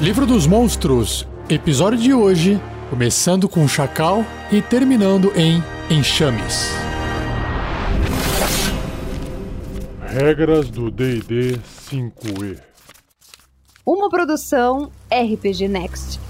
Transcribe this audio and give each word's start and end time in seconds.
Livro 0.00 0.24
dos 0.24 0.46
Monstros, 0.46 1.26
episódio 1.50 1.98
de 1.98 2.14
hoje, 2.14 2.60
começando 2.88 3.48
com 3.48 3.64
o 3.64 3.68
Chacal 3.68 4.24
e 4.48 4.62
terminando 4.62 5.32
em 5.34 5.60
Enxames. 5.90 6.70
Regras 10.00 10.70
do 10.70 10.88
D&D 10.88 11.58
5e. 11.90 12.60
Uma 13.84 14.08
produção 14.08 14.88
RPG 15.10 15.66
Next. 15.66 16.20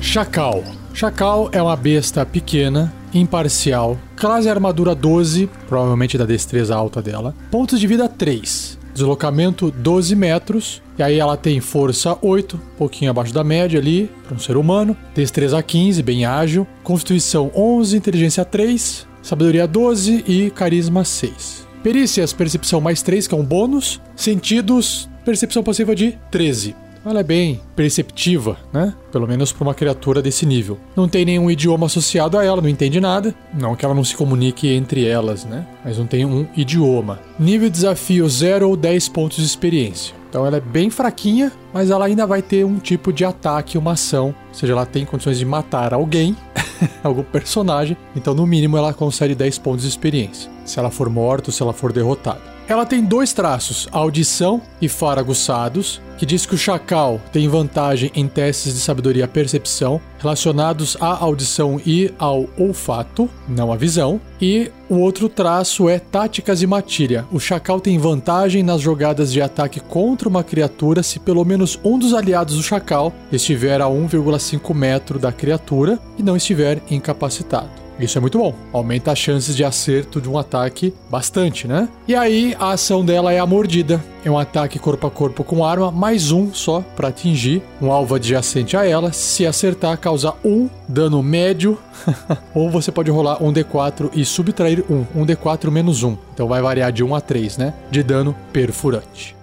Chacal. 0.00 0.64
Chacal 0.92 1.48
é 1.52 1.62
uma 1.62 1.76
besta 1.76 2.26
pequena, 2.26 2.92
imparcial, 3.14 3.96
classe 4.16 4.48
armadura 4.48 4.96
12, 4.96 5.48
provavelmente 5.68 6.18
da 6.18 6.24
destreza 6.24 6.74
alta 6.74 7.00
dela, 7.00 7.36
pontos 7.52 7.78
de 7.78 7.86
vida 7.86 8.08
3 8.08 8.65
deslocamento 8.96 9.70
12 9.70 10.16
metros, 10.16 10.82
e 10.98 11.02
aí 11.02 11.18
ela 11.18 11.36
tem 11.36 11.60
força 11.60 12.16
8, 12.20 12.56
um 12.56 12.76
pouquinho 12.78 13.10
abaixo 13.10 13.32
da 13.32 13.44
média 13.44 13.78
ali, 13.78 14.10
para 14.24 14.34
um 14.34 14.38
ser 14.38 14.56
humano, 14.56 14.96
destreza 15.14 15.62
15, 15.62 16.02
bem 16.02 16.24
ágil, 16.24 16.66
constituição 16.82 17.50
11, 17.54 17.96
inteligência 17.96 18.44
3, 18.44 19.06
sabedoria 19.22 19.66
12 19.66 20.24
e 20.26 20.50
carisma 20.50 21.04
6. 21.04 21.66
Perícias, 21.82 22.32
percepção 22.32 22.80
mais 22.80 23.02
3, 23.02 23.28
que 23.28 23.34
é 23.34 23.38
um 23.38 23.44
bônus, 23.44 24.00
sentidos, 24.16 25.08
percepção 25.24 25.62
passiva 25.62 25.94
de 25.94 26.18
13 26.30 26.85
ela 27.10 27.20
é 27.20 27.24
bem 27.24 27.60
perceptiva, 27.74 28.56
né? 28.72 28.94
Pelo 29.12 29.26
menos 29.26 29.52
para 29.52 29.62
uma 29.62 29.74
criatura 29.74 30.20
desse 30.20 30.44
nível. 30.44 30.78
Não 30.94 31.08
tem 31.08 31.24
nenhum 31.24 31.50
idioma 31.50 31.86
associado 31.86 32.38
a 32.38 32.44
ela, 32.44 32.60
não 32.60 32.68
entende 32.68 33.00
nada. 33.00 33.34
Não 33.54 33.76
que 33.76 33.84
ela 33.84 33.94
não 33.94 34.04
se 34.04 34.16
comunique 34.16 34.68
entre 34.68 35.06
elas, 35.06 35.44
né? 35.44 35.66
Mas 35.84 35.98
não 35.98 36.06
tem 36.06 36.24
um 36.24 36.46
idioma. 36.56 37.20
Nível 37.38 37.68
de 37.68 37.76
desafio 37.76 38.28
0 38.28 38.68
ou 38.68 38.76
10 38.76 39.08
pontos 39.08 39.38
de 39.38 39.44
experiência. 39.44 40.14
Então 40.28 40.44
ela 40.44 40.56
é 40.56 40.60
bem 40.60 40.90
fraquinha, 40.90 41.52
mas 41.72 41.90
ela 41.90 42.04
ainda 42.04 42.26
vai 42.26 42.42
ter 42.42 42.64
um 42.64 42.78
tipo 42.78 43.12
de 43.12 43.24
ataque, 43.24 43.78
uma 43.78 43.92
ação. 43.92 44.34
Ou 44.48 44.54
seja, 44.54 44.72
ela 44.72 44.84
tem 44.84 45.06
condições 45.06 45.38
de 45.38 45.44
matar 45.44 45.94
alguém, 45.94 46.36
algum 47.02 47.22
personagem. 47.22 47.96
Então, 48.14 48.34
no 48.34 48.46
mínimo, 48.46 48.76
ela 48.76 48.92
concede 48.92 49.34
10 49.34 49.58
pontos 49.58 49.82
de 49.82 49.88
experiência. 49.88 50.50
Se 50.64 50.78
ela 50.78 50.90
for 50.90 51.08
morta 51.08 51.50
ou 51.50 51.52
se 51.54 51.62
ela 51.62 51.72
for 51.72 51.92
derrotada. 51.92 52.55
Ela 52.68 52.84
tem 52.84 53.00
dois 53.00 53.32
traços, 53.32 53.86
audição 53.92 54.60
e 54.82 54.88
faro 54.88 55.20
aguçados, 55.20 56.00
que 56.18 56.26
diz 56.26 56.44
que 56.44 56.54
o 56.54 56.58
chacal 56.58 57.20
tem 57.32 57.46
vantagem 57.46 58.10
em 58.12 58.26
testes 58.26 58.74
de 58.74 58.80
sabedoria 58.80 59.28
percepção 59.28 60.00
relacionados 60.18 60.96
à 60.98 61.22
audição 61.22 61.80
e 61.86 62.12
ao 62.18 62.48
olfato, 62.58 63.30
não 63.48 63.72
à 63.72 63.76
visão. 63.76 64.20
E 64.40 64.72
o 64.88 64.96
outro 64.96 65.28
traço 65.28 65.88
é 65.88 66.00
táticas 66.00 66.60
e 66.60 66.66
matilha. 66.66 67.24
O 67.30 67.38
chacal 67.38 67.80
tem 67.80 67.98
vantagem 67.98 68.64
nas 68.64 68.80
jogadas 68.80 69.32
de 69.32 69.40
ataque 69.40 69.78
contra 69.78 70.28
uma 70.28 70.42
criatura 70.42 71.04
se 71.04 71.20
pelo 71.20 71.44
menos 71.44 71.78
um 71.84 71.96
dos 71.96 72.12
aliados 72.12 72.56
do 72.56 72.62
chacal 72.62 73.12
estiver 73.30 73.80
a 73.80 73.86
1,5 73.86 74.74
metro 74.74 75.20
da 75.20 75.30
criatura 75.30 76.00
e 76.18 76.22
não 76.22 76.36
estiver 76.36 76.82
incapacitado. 76.90 77.85
Isso 77.98 78.18
é 78.18 78.20
muito 78.20 78.38
bom. 78.38 78.54
Aumenta 78.72 79.12
as 79.12 79.18
chances 79.18 79.56
de 79.56 79.64
acerto 79.64 80.20
de 80.20 80.28
um 80.28 80.38
ataque 80.38 80.92
bastante, 81.10 81.66
né? 81.66 81.88
E 82.06 82.14
aí 82.14 82.54
a 82.58 82.70
ação 82.70 83.04
dela 83.04 83.32
é 83.32 83.38
a 83.38 83.46
mordida. 83.46 84.02
É 84.24 84.30
um 84.30 84.38
ataque 84.38 84.78
corpo 84.78 85.06
a 85.06 85.10
corpo 85.10 85.44
com 85.44 85.64
arma, 85.64 85.90
mais 85.90 86.32
um 86.32 86.52
só 86.52 86.82
para 86.96 87.08
atingir 87.08 87.62
um 87.80 87.92
alvo 87.92 88.16
adjacente 88.16 88.76
a 88.76 88.84
ela. 88.84 89.12
Se 89.12 89.46
acertar, 89.46 89.98
causa 89.98 90.34
um 90.44 90.68
dano 90.88 91.22
médio. 91.22 91.78
Ou 92.54 92.70
você 92.70 92.90
pode 92.90 93.10
rolar 93.10 93.42
um 93.42 93.52
D4 93.52 94.10
e 94.14 94.24
subtrair 94.24 94.84
um. 94.90 95.04
Um 95.14 95.24
D4 95.24 95.70
menos 95.70 96.02
um. 96.02 96.16
Então 96.34 96.48
vai 96.48 96.60
variar 96.60 96.92
de 96.92 97.04
1 97.04 97.14
a 97.14 97.20
3, 97.20 97.56
né? 97.56 97.74
De 97.90 98.02
dano 98.02 98.34
perfurante. 98.52 99.35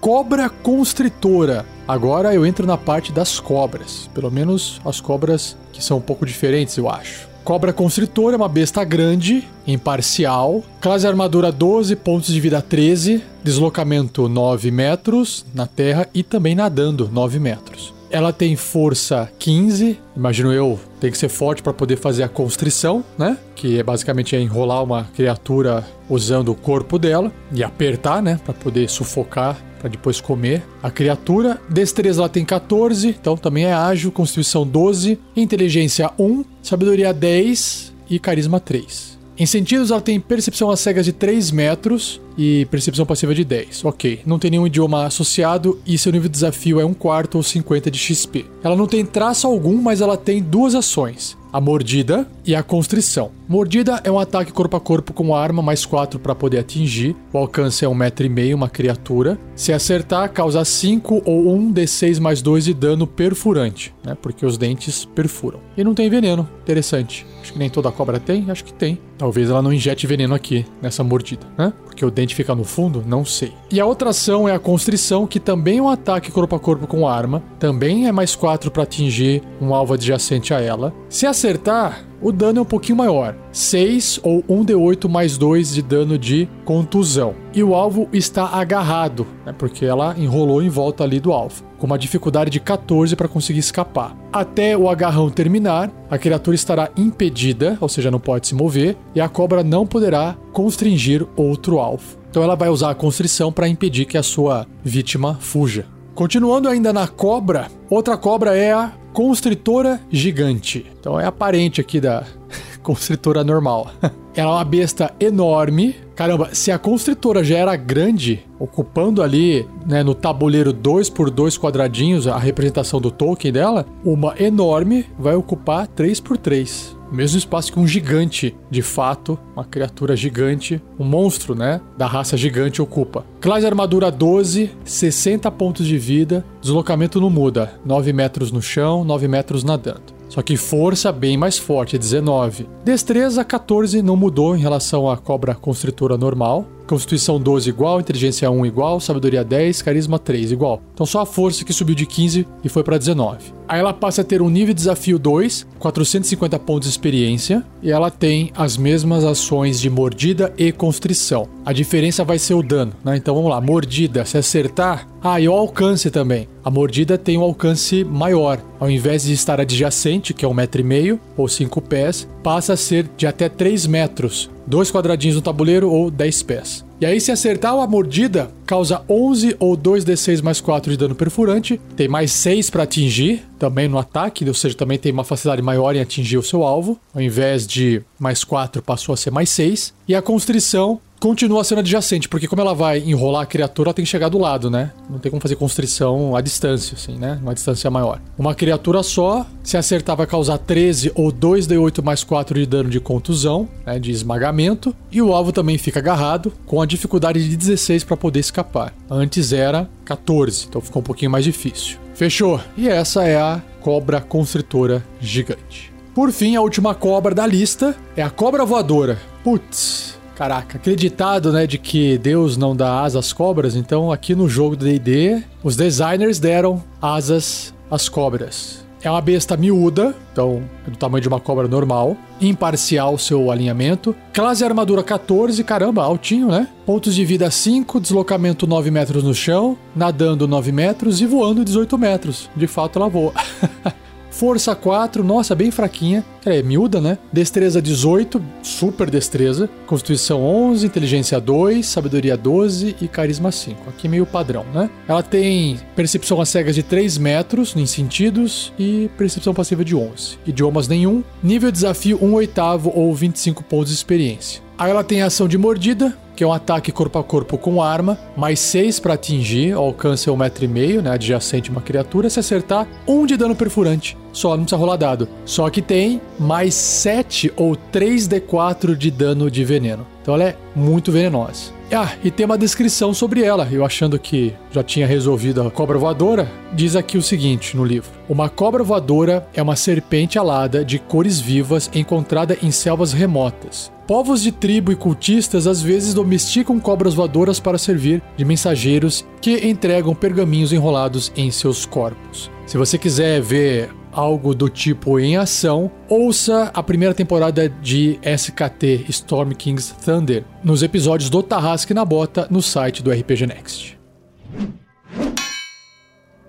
Cobra 0.00 0.48
constritora. 0.48 1.64
Agora 1.88 2.34
eu 2.34 2.44
entro 2.44 2.66
na 2.66 2.76
parte 2.76 3.12
das 3.12 3.40
cobras. 3.40 4.08
Pelo 4.14 4.30
menos 4.30 4.80
as 4.84 5.00
cobras 5.00 5.56
que 5.72 5.82
são 5.82 5.98
um 5.98 6.00
pouco 6.00 6.26
diferentes, 6.26 6.76
eu 6.76 6.88
acho. 6.88 7.28
Cobra 7.44 7.72
constritora 7.72 8.34
é 8.34 8.36
uma 8.36 8.48
besta 8.48 8.82
grande, 8.82 9.46
imparcial. 9.66 10.64
Classe 10.80 11.06
armadura 11.06 11.52
12, 11.52 11.94
pontos 11.96 12.32
de 12.32 12.40
vida 12.40 12.60
13. 12.60 13.22
Deslocamento 13.42 14.28
9 14.28 14.70
metros 14.70 15.46
na 15.54 15.66
terra 15.66 16.08
e 16.12 16.22
também 16.22 16.54
nadando 16.54 17.08
9 17.12 17.38
metros. 17.38 17.95
Ela 18.10 18.32
tem 18.32 18.56
força 18.56 19.30
15, 19.38 19.98
imagino 20.16 20.52
eu, 20.52 20.78
tem 21.00 21.10
que 21.10 21.18
ser 21.18 21.28
forte 21.28 21.62
para 21.62 21.72
poder 21.72 21.96
fazer 21.96 22.22
a 22.22 22.28
constrição, 22.28 23.04
né? 23.18 23.36
Que 23.54 23.78
é 23.78 23.82
basicamente 23.82 24.36
é 24.36 24.40
enrolar 24.40 24.82
uma 24.82 25.04
criatura 25.14 25.84
usando 26.08 26.50
o 26.50 26.54
corpo 26.54 26.98
dela 26.98 27.32
e 27.52 27.64
apertar, 27.64 28.22
né, 28.22 28.38
para 28.44 28.54
poder 28.54 28.88
sufocar 28.88 29.56
para 29.78 29.90
depois 29.90 30.20
comer. 30.20 30.64
A 30.82 30.90
criatura, 30.90 31.60
destreza 31.68 32.20
ela 32.20 32.28
tem 32.28 32.44
14, 32.44 33.08
então 33.08 33.36
também 33.36 33.66
é 33.66 33.72
ágil, 33.72 34.10
constituição 34.10 34.66
12, 34.66 35.18
inteligência 35.36 36.10
1, 36.18 36.44
sabedoria 36.62 37.12
10 37.12 37.92
e 38.08 38.18
carisma 38.18 38.58
3. 38.58 39.15
Em 39.38 39.44
sentidos, 39.44 39.90
ela 39.90 40.00
tem 40.00 40.18
percepção 40.18 40.70
às 40.70 40.80
cegas 40.80 41.04
de 41.04 41.12
3 41.12 41.50
metros 41.50 42.20
e 42.38 42.66
percepção 42.70 43.04
passiva 43.04 43.34
de 43.34 43.44
10. 43.44 43.84
Ok, 43.84 44.20
não 44.24 44.38
tem 44.38 44.50
nenhum 44.50 44.66
idioma 44.66 45.04
associado 45.04 45.78
e 45.86 45.98
seu 45.98 46.10
nível 46.10 46.28
de 46.28 46.32
desafio 46.32 46.80
é 46.80 46.84
1 46.84 46.94
quarto 46.94 47.34
ou 47.36 47.42
50 47.42 47.90
de 47.90 47.98
XP. 47.98 48.46
Ela 48.62 48.74
não 48.74 48.86
tem 48.86 49.04
traço 49.04 49.46
algum, 49.46 49.76
mas 49.80 50.00
ela 50.00 50.16
tem 50.16 50.42
duas 50.42 50.74
ações 50.74 51.36
a 51.56 51.60
mordida 51.60 52.28
e 52.44 52.54
a 52.54 52.62
constrição. 52.62 53.30
Mordida 53.48 54.00
é 54.02 54.10
um 54.10 54.18
ataque 54.18 54.52
corpo 54.52 54.76
a 54.76 54.80
corpo 54.80 55.12
com 55.12 55.32
arma, 55.32 55.62
mais 55.62 55.86
4 55.86 56.18
para 56.18 56.34
poder 56.34 56.58
atingir. 56.58 57.14
O 57.32 57.38
alcance 57.38 57.84
é 57.84 57.88
1,5m, 57.88 58.54
uma 58.54 58.68
criatura. 58.68 59.38
Se 59.54 59.72
acertar, 59.72 60.32
causa 60.32 60.64
5 60.64 61.22
ou 61.24 61.54
1 61.54 61.72
D6 61.72 62.18
mais 62.18 62.42
2 62.42 62.64
de 62.64 62.74
dano 62.74 63.06
perfurante, 63.06 63.94
né? 64.04 64.16
Porque 64.20 64.44
os 64.44 64.58
dentes 64.58 65.04
perfuram. 65.04 65.60
E 65.76 65.84
não 65.84 65.94
tem 65.94 66.10
veneno. 66.10 66.48
Interessante. 66.62 67.24
Acho 67.40 67.52
que 67.52 67.58
nem 67.60 67.70
toda 67.70 67.92
cobra 67.92 68.18
tem, 68.18 68.50
acho 68.50 68.64
que 68.64 68.72
tem. 68.72 68.98
Talvez 69.16 69.48
ela 69.48 69.62
não 69.62 69.72
injete 69.72 70.06
veneno 70.06 70.34
aqui, 70.34 70.66
nessa 70.82 71.04
mordida, 71.04 71.46
né? 71.56 71.72
Porque 71.84 72.04
o 72.04 72.10
dente 72.10 72.34
fica 72.34 72.54
no 72.54 72.64
fundo, 72.64 73.04
não 73.06 73.24
sei. 73.24 73.52
E 73.70 73.80
a 73.80 73.86
outra 73.86 74.10
ação 74.10 74.48
é 74.48 74.52
a 74.52 74.58
constrição, 74.58 75.26
que 75.26 75.38
também 75.38 75.78
é 75.78 75.82
um 75.82 75.88
ataque 75.88 76.32
corpo 76.32 76.56
a 76.56 76.60
corpo 76.60 76.88
com 76.88 77.06
arma. 77.06 77.42
Também 77.60 78.08
é 78.08 78.12
mais 78.12 78.34
4 78.34 78.72
para 78.72 78.82
atingir 78.82 79.42
um 79.60 79.72
alvo 79.72 79.94
adjacente 79.94 80.52
a 80.52 80.60
ela. 80.60 80.92
Se 81.08 81.24
acertar, 81.24 82.04
o 82.20 82.32
dano 82.32 82.58
é 82.58 82.62
um 82.62 82.66
pouquinho 82.66 82.98
maior. 82.98 83.34
6 83.52 84.20
ou 84.22 84.42
1d8 84.42 85.08
mais 85.08 85.36
2 85.38 85.74
de 85.74 85.82
dano 85.82 86.18
de 86.18 86.48
contusão. 86.64 87.34
E 87.54 87.62
o 87.62 87.74
alvo 87.74 88.08
está 88.12 88.46
agarrado, 88.48 89.26
né, 89.44 89.54
porque 89.56 89.84
ela 89.84 90.14
enrolou 90.18 90.62
em 90.62 90.68
volta 90.68 91.04
ali 91.04 91.20
do 91.20 91.32
alvo, 91.32 91.64
com 91.78 91.86
uma 91.86 91.98
dificuldade 91.98 92.50
de 92.50 92.60
14 92.60 93.16
para 93.16 93.28
conseguir 93.28 93.60
escapar. 93.60 94.16
Até 94.32 94.76
o 94.76 94.88
agarrão 94.88 95.30
terminar, 95.30 95.90
a 96.10 96.18
criatura 96.18 96.54
estará 96.54 96.90
impedida, 96.96 97.78
ou 97.80 97.88
seja, 97.88 98.10
não 98.10 98.20
pode 98.20 98.48
se 98.48 98.54
mover, 98.54 98.96
e 99.14 99.20
a 99.20 99.28
cobra 99.28 99.62
não 99.62 99.86
poderá 99.86 100.36
constringir 100.52 101.26
outro 101.36 101.78
alvo. 101.78 102.18
Então 102.30 102.42
ela 102.42 102.54
vai 102.54 102.68
usar 102.68 102.90
a 102.90 102.94
constrição 102.94 103.50
para 103.50 103.68
impedir 103.68 104.04
que 104.04 104.18
a 104.18 104.22
sua 104.22 104.66
vítima 104.84 105.38
fuja. 105.40 105.86
Continuando 106.14 106.68
ainda 106.68 106.92
na 106.92 107.06
cobra, 107.06 107.68
outra 107.90 108.16
cobra 108.16 108.56
é 108.56 108.72
a 108.72 108.92
constritora 109.16 109.98
gigante. 110.10 110.84
Então 111.00 111.18
é 111.18 111.24
aparente 111.24 111.80
aqui 111.80 111.98
da 111.98 112.24
constritora 112.84 113.42
normal. 113.42 113.90
Ela 114.36 114.50
é 114.50 114.54
uma 114.56 114.64
besta 114.64 115.10
enorme. 115.18 115.96
Caramba, 116.14 116.50
se 116.52 116.70
a 116.70 116.78
constritora 116.78 117.42
já 117.42 117.56
era 117.56 117.74
grande, 117.76 118.44
ocupando 118.58 119.22
ali, 119.22 119.66
né, 119.86 120.02
no 120.02 120.14
tabuleiro 120.14 120.70
2 120.70 121.08
por 121.08 121.30
2 121.30 121.56
quadradinhos 121.56 122.26
a 122.26 122.36
representação 122.36 123.00
do 123.00 123.10
token 123.10 123.50
dela, 123.50 123.86
uma 124.04 124.34
enorme 124.38 125.06
vai 125.18 125.34
ocupar 125.34 125.86
3 125.86 126.20
por 126.20 126.36
3 126.36 126.95
mesmo 127.14 127.38
espaço 127.38 127.72
que 127.72 127.78
um 127.78 127.86
gigante, 127.86 128.56
de 128.70 128.82
fato, 128.82 129.38
uma 129.54 129.64
criatura 129.64 130.16
gigante, 130.16 130.82
um 130.98 131.04
monstro, 131.04 131.54
né, 131.54 131.80
da 131.96 132.06
raça 132.06 132.36
gigante 132.36 132.82
ocupa. 132.82 133.24
Classe 133.40 133.66
armadura 133.66 134.10
12, 134.10 134.70
60 134.84 135.50
pontos 135.50 135.86
de 135.86 135.98
vida, 135.98 136.44
deslocamento 136.60 137.20
não 137.20 137.30
muda, 137.30 137.78
9 137.84 138.12
metros 138.12 138.50
no 138.50 138.62
chão, 138.62 139.04
9 139.04 139.28
metros 139.28 139.64
nadando. 139.64 140.16
Só 140.28 140.42
que 140.42 140.56
força 140.56 141.12
bem 141.12 141.36
mais 141.36 141.56
forte, 141.56 141.96
19. 141.96 142.68
Destreza 142.84 143.44
14 143.44 144.02
não 144.02 144.16
mudou 144.16 144.56
em 144.56 144.60
relação 144.60 145.08
à 145.08 145.16
cobra 145.16 145.54
constritora 145.54 146.16
normal. 146.16 146.66
Constituição 146.86 147.40
12 147.40 147.68
igual, 147.68 148.00
inteligência 148.00 148.50
1 148.50 148.66
igual, 148.66 149.00
sabedoria 149.00 149.44
10, 149.44 149.82
carisma 149.82 150.18
3 150.18 150.52
igual. 150.52 150.80
Então 150.94 151.04
só 151.04 151.20
a 151.20 151.26
força 151.26 151.64
que 151.64 151.72
subiu 151.72 151.94
de 151.94 152.06
15 152.06 152.46
e 152.62 152.68
foi 152.68 152.82
para 152.82 152.98
19. 152.98 153.56
Aí 153.68 153.80
ela 153.80 153.92
passa 153.92 154.20
a 154.20 154.24
ter 154.24 154.40
um 154.40 154.48
nível 154.48 154.72
de 154.72 154.78
desafio 154.78 155.18
2, 155.18 155.66
450 155.78 156.58
pontos 156.60 156.88
de 156.88 156.92
experiência, 156.92 157.64
e 157.82 157.90
ela 157.90 158.10
tem 158.10 158.52
as 158.54 158.76
mesmas 158.76 159.24
ações 159.24 159.80
de 159.80 159.90
mordida 159.90 160.52
e 160.56 160.70
constrição. 160.70 161.48
A 161.64 161.72
diferença 161.72 162.22
vai 162.22 162.38
ser 162.38 162.54
o 162.54 162.62
dano, 162.62 162.92
né? 163.04 163.16
Então 163.16 163.34
vamos 163.34 163.50
lá, 163.50 163.60
mordida, 163.60 164.24
se 164.24 164.38
acertar, 164.38 165.08
ah, 165.20 165.40
e 165.40 165.48
o 165.48 165.52
alcance 165.52 166.10
também. 166.10 166.48
A 166.64 166.70
mordida 166.70 167.18
tem 167.18 167.36
um 167.36 167.42
alcance 167.42 168.04
maior. 168.04 168.60
Ao 168.78 168.88
invés 168.88 169.24
de 169.24 169.32
estar 169.32 169.60
adjacente, 169.60 170.32
que 170.32 170.44
é 170.44 170.48
um 170.48 170.54
metro 170.54 170.80
e 170.80 170.84
meio 170.84 171.18
ou 171.36 171.48
cinco 171.48 171.80
pés, 171.80 172.28
passa 172.44 172.74
a 172.74 172.76
ser 172.76 173.08
de 173.16 173.26
até 173.26 173.48
3 173.48 173.86
metros 173.86 174.48
dois 174.66 174.90
quadradinhos 174.90 175.36
no 175.36 175.42
tabuleiro 175.42 175.90
ou 175.90 176.10
10 176.10 176.42
pés. 176.42 176.84
E 176.98 177.04
aí, 177.04 177.20
se 177.20 177.30
acertar 177.30 177.74
a 177.74 177.86
mordida, 177.86 178.50
causa 178.64 179.02
11 179.08 179.56
ou 179.58 179.76
2d6 179.76 180.42
mais 180.42 180.62
4 180.62 180.90
de 180.90 180.96
dano 180.96 181.14
perfurante. 181.14 181.78
Tem 181.94 182.08
mais 182.08 182.32
6 182.32 182.70
para 182.70 182.84
atingir, 182.84 183.44
também 183.58 183.86
no 183.86 183.98
ataque, 183.98 184.46
ou 184.48 184.54
seja, 184.54 184.74
também 184.74 184.98
tem 184.98 185.12
uma 185.12 185.24
facilidade 185.24 185.60
maior 185.60 185.94
em 185.94 186.00
atingir 186.00 186.38
o 186.38 186.42
seu 186.42 186.62
alvo. 186.62 186.98
Ao 187.14 187.20
invés 187.20 187.66
de 187.66 188.02
mais 188.18 188.44
4, 188.44 188.82
passou 188.82 189.12
a 189.12 189.16
ser 189.16 189.30
mais 189.30 189.50
6. 189.50 189.92
E 190.08 190.14
a 190.14 190.22
constrição 190.22 190.98
continua 191.26 191.64
sendo 191.64 191.80
adjacente, 191.80 192.28
porque 192.28 192.46
como 192.46 192.62
ela 192.62 192.72
vai 192.72 193.00
enrolar 193.00 193.42
a 193.42 193.46
criatura, 193.46 193.88
ela 193.88 193.94
tem 193.94 194.04
que 194.04 194.10
chegar 194.10 194.28
do 194.28 194.38
lado, 194.38 194.70
né? 194.70 194.92
Não 195.10 195.18
tem 195.18 195.28
como 195.28 195.42
fazer 195.42 195.56
constrição 195.56 196.36
à 196.36 196.40
distância, 196.40 196.94
assim, 196.94 197.16
né? 197.16 197.36
Uma 197.42 197.52
distância 197.52 197.90
maior. 197.90 198.20
Uma 198.38 198.54
criatura 198.54 199.02
só, 199.02 199.44
se 199.60 199.76
acertar, 199.76 200.16
vai 200.16 200.26
causar 200.28 200.56
13 200.56 201.10
ou 201.16 201.32
2d8 201.32 202.00
mais 202.00 202.22
4 202.22 202.60
de 202.60 202.64
dano 202.64 202.88
de 202.88 203.00
contusão, 203.00 203.68
né? 203.84 203.98
De 203.98 204.12
esmagamento. 204.12 204.94
E 205.10 205.20
o 205.20 205.32
alvo 205.32 205.50
também 205.50 205.76
fica 205.78 205.98
agarrado, 205.98 206.52
com 206.64 206.80
a 206.80 206.86
dificuldade 206.86 207.48
de 207.48 207.56
16 207.56 208.04
para 208.04 208.16
poder 208.16 208.38
escapar. 208.38 208.94
Antes 209.10 209.52
era 209.52 209.90
14, 210.04 210.66
então 210.68 210.80
ficou 210.80 211.00
um 211.00 211.04
pouquinho 211.04 211.32
mais 211.32 211.44
difícil. 211.44 211.98
Fechou. 212.14 212.60
E 212.76 212.88
essa 212.88 213.24
é 213.24 213.36
a 213.36 213.60
cobra 213.80 214.20
constritora 214.20 215.04
gigante. 215.20 215.92
Por 216.14 216.30
fim, 216.30 216.54
a 216.54 216.60
última 216.60 216.94
cobra 216.94 217.34
da 217.34 217.44
lista 217.46 217.96
é 218.16 218.22
a 218.22 218.30
cobra 218.30 218.64
voadora. 218.64 219.18
Putz, 219.42 220.15
Caraca, 220.36 220.76
acreditado, 220.76 221.50
né, 221.50 221.66
de 221.66 221.78
que 221.78 222.18
Deus 222.18 222.58
não 222.58 222.76
dá 222.76 223.00
asas 223.00 223.26
às 223.26 223.32
cobras, 223.32 223.74
então 223.74 224.12
aqui 224.12 224.34
no 224.34 224.46
jogo 224.46 224.76
do 224.76 224.84
D&D, 224.84 225.42
os 225.64 225.76
designers 225.76 226.38
deram 226.38 226.84
asas 227.00 227.72
às 227.90 228.06
cobras. 228.06 228.84
É 229.02 229.10
uma 229.10 229.20
besta 229.20 229.56
miúda, 229.56 230.14
então 230.32 230.62
do 230.86 230.96
tamanho 230.96 231.22
de 231.22 231.28
uma 231.28 231.40
cobra 231.40 231.68
normal. 231.68 232.16
Imparcial 232.40 233.16
seu 233.16 233.50
alinhamento. 233.50 234.16
Classe 234.32 234.64
armadura 234.64 235.02
14, 235.02 235.62
caramba, 235.64 236.02
altinho, 236.02 236.48
né? 236.48 236.68
Pontos 236.84 237.14
de 237.14 237.24
vida 237.24 237.50
5, 237.50 238.00
deslocamento 238.00 238.66
9 238.66 238.90
metros 238.90 239.22
no 239.22 239.34
chão, 239.34 239.78
nadando 239.94 240.48
9 240.48 240.72
metros 240.72 241.20
e 241.20 241.26
voando 241.26 241.64
18 241.64 241.96
metros. 241.96 242.50
De 242.56 242.66
fato, 242.66 242.98
ela 242.98 243.08
voa. 243.08 243.32
Força 244.36 244.74
4, 244.74 245.24
nossa, 245.24 245.54
bem 245.54 245.70
fraquinha. 245.70 246.22
É 246.44 246.62
miúda, 246.62 247.00
né? 247.00 247.16
Destreza 247.32 247.80
18, 247.80 248.44
super 248.62 249.08
destreza. 249.08 249.66
Constituição 249.86 250.42
11, 250.42 250.86
inteligência 250.86 251.40
2, 251.40 251.86
sabedoria 251.86 252.36
12 252.36 252.96
e 253.00 253.08
carisma 253.08 253.50
5. 253.50 253.88
Aqui 253.88 254.06
meio 254.06 254.26
padrão, 254.26 254.66
né? 254.74 254.90
Ela 255.08 255.22
tem 255.22 255.80
percepção 255.96 256.38
às 256.38 256.50
cegas 256.50 256.74
de 256.74 256.82
3 256.82 257.16
metros 257.16 257.74
em 257.74 257.86
sentidos 257.86 258.74
e 258.78 259.08
percepção 259.16 259.54
passiva 259.54 259.82
de 259.82 259.96
11. 259.96 260.36
Idiomas 260.46 260.86
nenhum. 260.86 261.24
Nível 261.42 261.72
desafio 261.72 262.18
1 262.22 262.34
oitavo 262.34 262.92
ou 262.94 263.14
25 263.14 263.64
pontos 263.64 263.88
de 263.88 263.94
experiência. 263.94 264.65
Aí 264.78 264.90
ela 264.90 265.02
tem 265.02 265.22
ação 265.22 265.48
de 265.48 265.56
mordida, 265.56 266.16
que 266.34 266.44
é 266.44 266.46
um 266.46 266.52
ataque 266.52 266.92
corpo 266.92 267.18
a 267.18 267.24
corpo 267.24 267.56
com 267.56 267.82
arma, 267.82 268.18
mais 268.36 268.60
6 268.60 269.00
para 269.00 269.14
atingir, 269.14 269.72
alcance 269.72 270.28
1,5m, 270.28 271.00
né, 271.00 271.10
adjacente 271.10 271.70
a 271.70 271.72
uma 271.72 271.80
criatura, 271.80 272.28
se 272.28 272.38
acertar, 272.38 272.86
1 273.08 273.24
de 273.24 273.38
dano 273.38 273.56
perfurante. 273.56 274.18
Só, 274.34 274.50
não 274.50 274.64
precisa 274.64 274.76
rolar 274.76 274.96
dado. 274.96 275.26
Só 275.46 275.70
que 275.70 275.80
tem 275.80 276.20
mais 276.38 276.74
7 276.74 277.54
ou 277.56 277.74
3d4 277.74 278.94
de 278.94 279.10
dano 279.10 279.50
de 279.50 279.64
veneno. 279.64 280.06
Então 280.20 280.34
ela 280.34 280.44
é 280.44 280.56
muito 280.74 281.10
venenosa. 281.10 281.75
Ah, 281.92 282.14
e 282.22 282.30
tem 282.30 282.44
uma 282.44 282.58
descrição 282.58 283.14
sobre 283.14 283.42
ela. 283.42 283.68
Eu 283.70 283.84
achando 283.84 284.18
que 284.18 284.52
já 284.70 284.82
tinha 284.82 285.06
resolvido 285.06 285.62
a 285.62 285.70
cobra 285.70 285.98
voadora, 285.98 286.50
diz 286.72 286.96
aqui 286.96 287.16
o 287.16 287.22
seguinte 287.22 287.76
no 287.76 287.84
livro: 287.84 288.10
Uma 288.28 288.48
cobra 288.48 288.82
voadora 288.82 289.46
é 289.54 289.62
uma 289.62 289.76
serpente 289.76 290.38
alada 290.38 290.84
de 290.84 290.98
cores 290.98 291.38
vivas 291.38 291.90
encontrada 291.94 292.58
em 292.62 292.70
selvas 292.70 293.12
remotas. 293.12 293.92
Povos 294.06 294.42
de 294.42 294.52
tribo 294.52 294.92
e 294.92 294.96
cultistas 294.96 295.66
às 295.66 295.82
vezes 295.82 296.14
domesticam 296.14 296.78
cobras 296.78 297.14
voadoras 297.14 297.58
para 297.58 297.78
servir 297.78 298.22
de 298.36 298.44
mensageiros 298.44 299.24
que 299.40 299.66
entregam 299.66 300.14
pergaminhos 300.14 300.72
enrolados 300.72 301.32
em 301.36 301.50
seus 301.50 301.84
corpos. 301.84 302.50
Se 302.66 302.76
você 302.76 302.98
quiser 302.98 303.40
ver 303.40 303.90
algo 304.16 304.54
do 304.54 304.68
tipo 304.70 305.20
em 305.20 305.36
ação, 305.36 305.90
ouça 306.08 306.70
a 306.72 306.82
primeira 306.82 307.14
temporada 307.14 307.68
de 307.68 308.18
SKT 308.22 309.04
Storm 309.10 309.52
King's 309.52 309.94
Thunder 310.04 310.42
nos 310.64 310.82
episódios 310.82 311.28
do 311.28 311.42
Tarrasque 311.42 311.92
na 311.92 312.04
Bota 312.04 312.46
no 312.50 312.62
site 312.62 313.02
do 313.02 313.10
RPG 313.10 313.46
Next. 313.46 313.98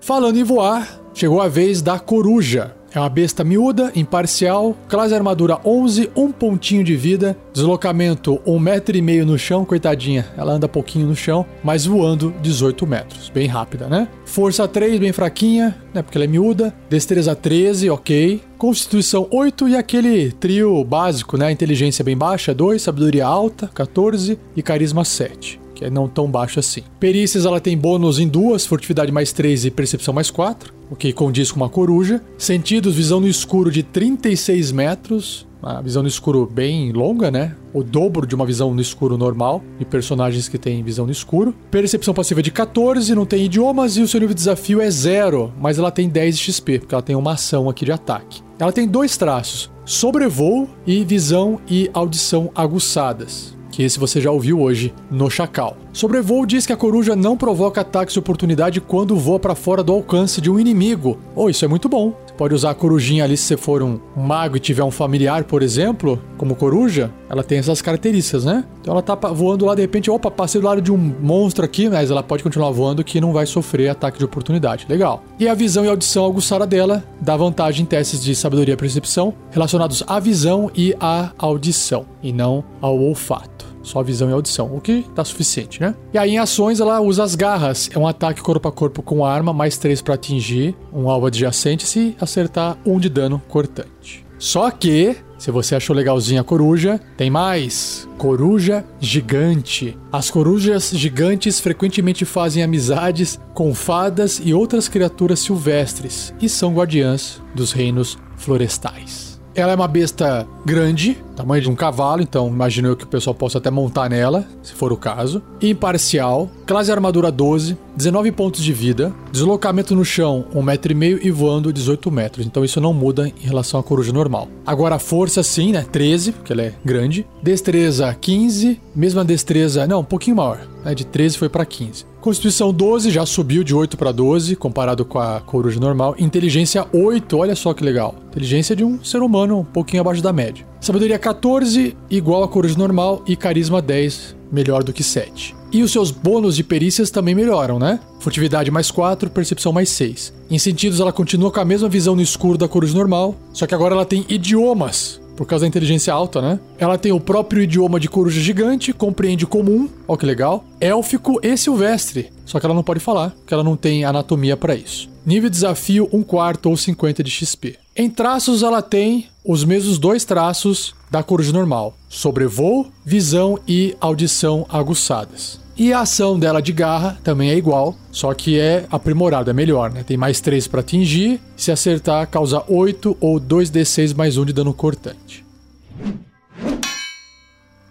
Falando 0.00 0.38
em 0.38 0.44
voar, 0.44 0.98
chegou 1.12 1.42
a 1.42 1.48
vez 1.48 1.82
da 1.82 1.98
coruja. 1.98 2.74
É 2.90 2.98
uma 2.98 3.08
besta 3.08 3.44
miúda, 3.44 3.92
imparcial, 3.94 4.74
classe 4.88 5.14
armadura 5.14 5.60
11, 5.62 6.10
um 6.16 6.32
pontinho 6.32 6.82
de 6.82 6.96
vida, 6.96 7.36
deslocamento 7.52 8.40
1,5 8.46 8.60
metro 8.60 8.96
e 8.96 9.02
meio 9.02 9.26
no 9.26 9.38
chão, 9.38 9.64
coitadinha, 9.64 10.26
ela 10.38 10.52
anda 10.52 10.66
pouquinho 10.66 11.06
no 11.06 11.14
chão, 11.14 11.44
mas 11.62 11.84
voando 11.84 12.32
18 12.40 12.86
metros, 12.86 13.28
bem 13.28 13.46
rápida, 13.46 13.88
né? 13.88 14.08
Força 14.24 14.66
3, 14.66 14.98
bem 15.00 15.12
fraquinha, 15.12 15.76
né, 15.92 16.02
porque 16.02 16.16
ela 16.16 16.24
é 16.24 16.28
miúda, 16.28 16.74
destreza 16.88 17.34
13, 17.34 17.90
ok, 17.90 18.40
Constituição 18.56 19.28
8 19.30 19.68
e 19.68 19.76
aquele 19.76 20.32
trio 20.32 20.82
básico, 20.82 21.36
né? 21.36 21.52
Inteligência 21.52 22.02
bem 22.02 22.16
baixa, 22.16 22.54
2, 22.54 22.80
sabedoria 22.80 23.26
alta, 23.26 23.70
14 23.74 24.38
e 24.56 24.62
carisma 24.62 25.04
7 25.04 25.67
que 25.78 25.84
é 25.84 25.90
não 25.90 26.08
tão 26.08 26.28
baixo 26.28 26.58
assim. 26.58 26.82
Perícias 26.98 27.46
ela 27.46 27.60
tem 27.60 27.78
bônus 27.78 28.18
em 28.18 28.26
duas, 28.26 28.66
furtividade 28.66 29.12
mais 29.12 29.32
3 29.32 29.66
e 29.66 29.70
percepção 29.70 30.12
mais 30.12 30.28
4, 30.28 30.74
o 30.90 30.96
que 30.96 31.12
condiz 31.12 31.52
com 31.52 31.60
uma 31.60 31.68
coruja. 31.68 32.20
Sentidos, 32.36 32.96
visão 32.96 33.20
no 33.20 33.28
escuro 33.28 33.70
de 33.70 33.84
36 33.84 34.72
metros, 34.72 35.46
uma 35.62 35.80
visão 35.80 36.02
no 36.02 36.08
escuro 36.08 36.50
bem 36.52 36.90
longa, 36.90 37.30
né? 37.30 37.54
O 37.72 37.84
dobro 37.84 38.26
de 38.26 38.34
uma 38.34 38.44
visão 38.44 38.74
no 38.74 38.80
escuro 38.80 39.16
normal, 39.16 39.62
de 39.78 39.84
personagens 39.84 40.48
que 40.48 40.58
têm 40.58 40.82
visão 40.82 41.06
no 41.06 41.12
escuro. 41.12 41.54
Percepção 41.70 42.12
passiva 42.12 42.42
de 42.42 42.50
14, 42.50 43.14
não 43.14 43.24
tem 43.24 43.44
idiomas 43.44 43.96
e 43.96 44.02
o 44.02 44.08
seu 44.08 44.18
nível 44.18 44.34
de 44.34 44.40
desafio 44.40 44.80
é 44.80 44.90
zero, 44.90 45.52
mas 45.60 45.78
ela 45.78 45.92
tem 45.92 46.08
10 46.08 46.38
XP, 46.38 46.80
porque 46.80 46.94
ela 46.94 47.02
tem 47.02 47.14
uma 47.14 47.34
ação 47.34 47.68
aqui 47.68 47.84
de 47.84 47.92
ataque. 47.92 48.42
Ela 48.58 48.72
tem 48.72 48.88
dois 48.88 49.16
traços: 49.16 49.70
sobrevoo 49.84 50.68
e 50.84 51.04
visão 51.04 51.60
e 51.68 51.88
audição 51.94 52.50
aguçadas 52.52 53.57
que 53.78 53.84
esse 53.84 53.96
você 53.96 54.20
já 54.20 54.32
ouviu 54.32 54.60
hoje 54.60 54.92
no 55.08 55.30
Chacal. 55.30 55.76
Sobrevoo 55.92 56.44
diz 56.44 56.66
que 56.66 56.72
a 56.72 56.76
coruja 56.76 57.14
não 57.14 57.36
provoca 57.36 57.80
ataques 57.80 58.12
de 58.12 58.18
oportunidade 58.18 58.80
quando 58.80 59.14
voa 59.14 59.38
para 59.38 59.54
fora 59.54 59.84
do 59.84 59.92
alcance 59.92 60.40
de 60.40 60.50
um 60.50 60.58
inimigo. 60.58 61.16
Oh, 61.32 61.48
isso 61.48 61.64
é 61.64 61.68
muito 61.68 61.88
bom. 61.88 62.12
Você 62.26 62.34
pode 62.34 62.54
usar 62.56 62.70
a 62.70 62.74
corujinha 62.74 63.22
ali 63.22 63.36
se 63.36 63.44
você 63.44 63.56
for 63.56 63.80
um 63.80 64.00
mago 64.16 64.56
e 64.56 64.60
tiver 64.60 64.82
um 64.82 64.90
familiar, 64.90 65.44
por 65.44 65.62
exemplo, 65.62 66.20
como 66.36 66.56
coruja, 66.56 67.12
ela 67.30 67.44
tem 67.44 67.58
essas 67.60 67.80
características, 67.80 68.44
né? 68.44 68.64
Então 68.80 68.94
ela 68.94 69.02
tá 69.02 69.14
voando 69.14 69.64
lá 69.64 69.76
de 69.76 69.82
repente, 69.82 70.10
opa, 70.10 70.28
passei 70.28 70.60
do 70.60 70.66
lado 70.66 70.82
de 70.82 70.90
um 70.90 70.98
monstro 70.98 71.64
aqui, 71.64 71.88
mas 71.88 72.10
ela 72.10 72.22
pode 72.22 72.42
continuar 72.42 72.72
voando 72.72 73.04
que 73.04 73.20
não 73.20 73.32
vai 73.32 73.46
sofrer 73.46 73.90
ataque 73.90 74.18
de 74.18 74.24
oportunidade. 74.24 74.86
Legal. 74.88 75.22
E 75.38 75.46
a 75.46 75.54
visão 75.54 75.84
e 75.84 75.88
audição 75.88 76.26
aguçada 76.26 76.66
dela 76.66 77.04
dá 77.20 77.36
vantagem 77.36 77.84
em 77.84 77.86
testes 77.86 78.24
de 78.24 78.34
sabedoria 78.34 78.74
e 78.74 78.76
percepção 78.76 79.32
relacionados 79.52 80.02
à 80.04 80.18
visão 80.18 80.68
e 80.74 80.96
à 80.98 81.30
audição, 81.38 82.06
e 82.20 82.32
não 82.32 82.64
ao 82.80 82.98
olfato. 82.98 83.67
Só 83.82 84.02
visão 84.02 84.28
e 84.28 84.32
audição, 84.32 84.74
o 84.74 84.80
que 84.80 85.04
tá 85.14 85.24
suficiente, 85.24 85.80
né? 85.80 85.94
E 86.12 86.18
aí 86.18 86.32
em 86.32 86.38
ações 86.38 86.80
ela 86.80 87.00
usa 87.00 87.22
as 87.22 87.34
garras. 87.34 87.90
É 87.92 87.98
um 87.98 88.06
ataque 88.06 88.40
corpo 88.40 88.68
a 88.68 88.72
corpo 88.72 89.02
com 89.02 89.24
arma, 89.24 89.52
mais 89.52 89.76
3 89.78 90.02
para 90.02 90.14
atingir 90.14 90.76
um 90.92 91.08
alvo 91.08 91.26
adjacente 91.26 91.86
se 91.86 92.16
acertar 92.20 92.76
um 92.84 92.98
de 92.98 93.08
dano 93.08 93.40
cortante. 93.48 94.28
Só 94.38 94.70
que, 94.70 95.16
se 95.36 95.50
você 95.50 95.74
achou 95.74 95.94
legalzinha 95.94 96.42
a 96.42 96.44
coruja, 96.44 97.00
tem 97.16 97.28
mais. 97.28 98.08
Coruja 98.16 98.84
gigante. 99.00 99.98
As 100.12 100.30
corujas 100.30 100.90
gigantes 100.90 101.58
frequentemente 101.58 102.24
fazem 102.24 102.62
amizades 102.62 103.38
com 103.52 103.74
fadas 103.74 104.40
e 104.42 104.54
outras 104.54 104.88
criaturas 104.88 105.40
silvestres 105.40 106.32
e 106.40 106.48
são 106.48 106.72
guardiãs 106.72 107.42
dos 107.52 107.72
reinos 107.72 108.16
florestais. 108.36 109.27
Ela 109.58 109.72
é 109.72 109.74
uma 109.74 109.88
besta 109.88 110.46
grande, 110.64 111.18
tamanho 111.34 111.60
de 111.60 111.68
um 111.68 111.74
cavalo, 111.74 112.22
então 112.22 112.46
imagino 112.46 112.86
eu 112.86 112.96
que 112.96 113.02
o 113.02 113.08
pessoal 113.08 113.34
possa 113.34 113.58
até 113.58 113.68
montar 113.68 114.08
nela, 114.08 114.46
se 114.62 114.72
for 114.72 114.92
o 114.92 114.96
caso. 114.96 115.42
Imparcial, 115.60 116.48
classe 116.64 116.92
armadura 116.92 117.32
12, 117.32 117.76
19 117.96 118.30
pontos 118.30 118.62
de 118.62 118.72
vida, 118.72 119.12
deslocamento 119.32 119.96
no 119.96 120.04
chão 120.04 120.44
1,5 120.54 120.62
metro 120.62 120.92
e 120.92 120.94
meio 120.94 121.18
e 121.26 121.32
voando 121.32 121.72
18 121.72 122.08
metros. 122.08 122.46
Então 122.46 122.64
isso 122.64 122.80
não 122.80 122.94
muda 122.94 123.26
em 123.26 123.46
relação 123.48 123.80
à 123.80 123.82
coruja 123.82 124.12
normal. 124.12 124.46
Agora 124.64 124.94
a 124.94 125.00
força 125.00 125.42
sim, 125.42 125.72
né? 125.72 125.84
13, 125.90 126.30
porque 126.30 126.52
ela 126.52 126.62
é 126.62 126.74
grande. 126.84 127.26
Destreza 127.42 128.14
15, 128.14 128.80
mesma 128.94 129.24
destreza, 129.24 129.88
não, 129.88 130.02
um 130.02 130.04
pouquinho 130.04 130.36
maior, 130.36 130.60
né? 130.84 130.94
De 130.94 131.04
13 131.04 131.36
foi 131.36 131.48
para 131.48 131.66
15. 131.66 132.06
Constituição 132.28 132.74
12 132.74 133.10
já 133.10 133.24
subiu 133.24 133.64
de 133.64 133.74
8 133.74 133.96
para 133.96 134.12
12, 134.12 134.54
comparado 134.54 135.02
com 135.02 135.18
a 135.18 135.40
coruja 135.40 135.80
normal. 135.80 136.14
Inteligência 136.18 136.86
8, 136.92 137.38
olha 137.38 137.56
só 137.56 137.72
que 137.72 137.82
legal. 137.82 138.14
Inteligência 138.28 138.76
de 138.76 138.84
um 138.84 139.02
ser 139.02 139.22
humano 139.22 139.60
um 139.60 139.64
pouquinho 139.64 140.02
abaixo 140.02 140.22
da 140.22 140.30
média. 140.30 140.66
Sabedoria 140.78 141.18
14, 141.18 141.96
igual 142.10 142.42
a 142.42 142.48
coruja 142.48 142.76
normal. 142.76 143.22
E 143.26 143.34
carisma 143.34 143.80
10, 143.80 144.36
melhor 144.52 144.84
do 144.84 144.92
que 144.92 145.02
7. 145.02 145.56
E 145.72 145.82
os 145.82 145.90
seus 145.90 146.10
bônus 146.10 146.54
de 146.54 146.62
perícias 146.62 147.10
também 147.10 147.34
melhoram, 147.34 147.78
né? 147.78 147.98
Furtividade 148.20 148.70
mais 148.70 148.90
4, 148.90 149.30
percepção 149.30 149.72
mais 149.72 149.88
6. 149.88 150.34
Em 150.50 150.58
sentidos, 150.58 151.00
ela 151.00 151.14
continua 151.14 151.50
com 151.50 151.60
a 151.60 151.64
mesma 151.64 151.88
visão 151.88 152.14
no 152.14 152.20
escuro 152.20 152.58
da 152.58 152.68
coruja 152.68 152.94
normal, 152.94 153.36
só 153.54 153.66
que 153.66 153.74
agora 153.74 153.94
ela 153.94 154.04
tem 154.04 154.26
idiomas 154.28 155.18
por 155.38 155.46
causa 155.46 155.62
da 155.62 155.68
inteligência 155.68 156.12
alta, 156.12 156.42
né? 156.42 156.58
Ela 156.76 156.98
tem 156.98 157.12
o 157.12 157.20
próprio 157.20 157.62
idioma 157.62 158.00
de 158.00 158.08
coruja 158.08 158.40
gigante, 158.40 158.92
compreende 158.92 159.46
comum, 159.46 159.88
ó 160.08 160.16
que 160.16 160.26
legal, 160.26 160.64
élfico 160.80 161.38
e 161.40 161.56
silvestre. 161.56 162.32
Só 162.44 162.58
que 162.58 162.66
ela 162.66 162.74
não 162.74 162.82
pode 162.82 162.98
falar, 162.98 163.30
porque 163.30 163.54
ela 163.54 163.62
não 163.62 163.76
tem 163.76 164.04
anatomia 164.04 164.56
para 164.56 164.74
isso. 164.74 165.08
Nível 165.24 165.48
de 165.48 165.54
desafio 165.54 166.08
1 166.12 166.24
quarto 166.24 166.68
ou 166.68 166.76
50 166.76 167.22
de 167.22 167.30
XP. 167.30 167.78
Em 167.94 168.10
traços, 168.10 168.64
ela 168.64 168.82
tem 168.82 169.28
os 169.44 169.62
mesmos 169.62 169.96
dois 169.96 170.24
traços 170.24 170.92
da 171.08 171.22
coruja 171.22 171.52
normal: 171.52 171.94
sobrevoo, 172.08 172.88
visão 173.04 173.60
e 173.68 173.94
audição 174.00 174.66
aguçadas. 174.68 175.60
E 175.78 175.92
a 175.92 176.00
ação 176.00 176.36
dela 176.36 176.60
de 176.60 176.72
garra 176.72 177.16
também 177.22 177.50
é 177.50 177.56
igual, 177.56 177.94
só 178.10 178.34
que 178.34 178.58
é 178.58 178.84
aprimorada, 178.90 179.52
é 179.52 179.54
melhor, 179.54 179.92
né? 179.92 180.02
Tem 180.02 180.16
mais 180.16 180.40
3 180.40 180.66
para 180.66 180.80
atingir, 180.80 181.40
se 181.56 181.70
acertar, 181.70 182.26
causa 182.26 182.64
8 182.66 183.16
ou 183.20 183.40
2d6 183.40 184.12
mais 184.16 184.36
1 184.36 184.46
de 184.46 184.52
dano 184.52 184.74
cortante. 184.74 185.46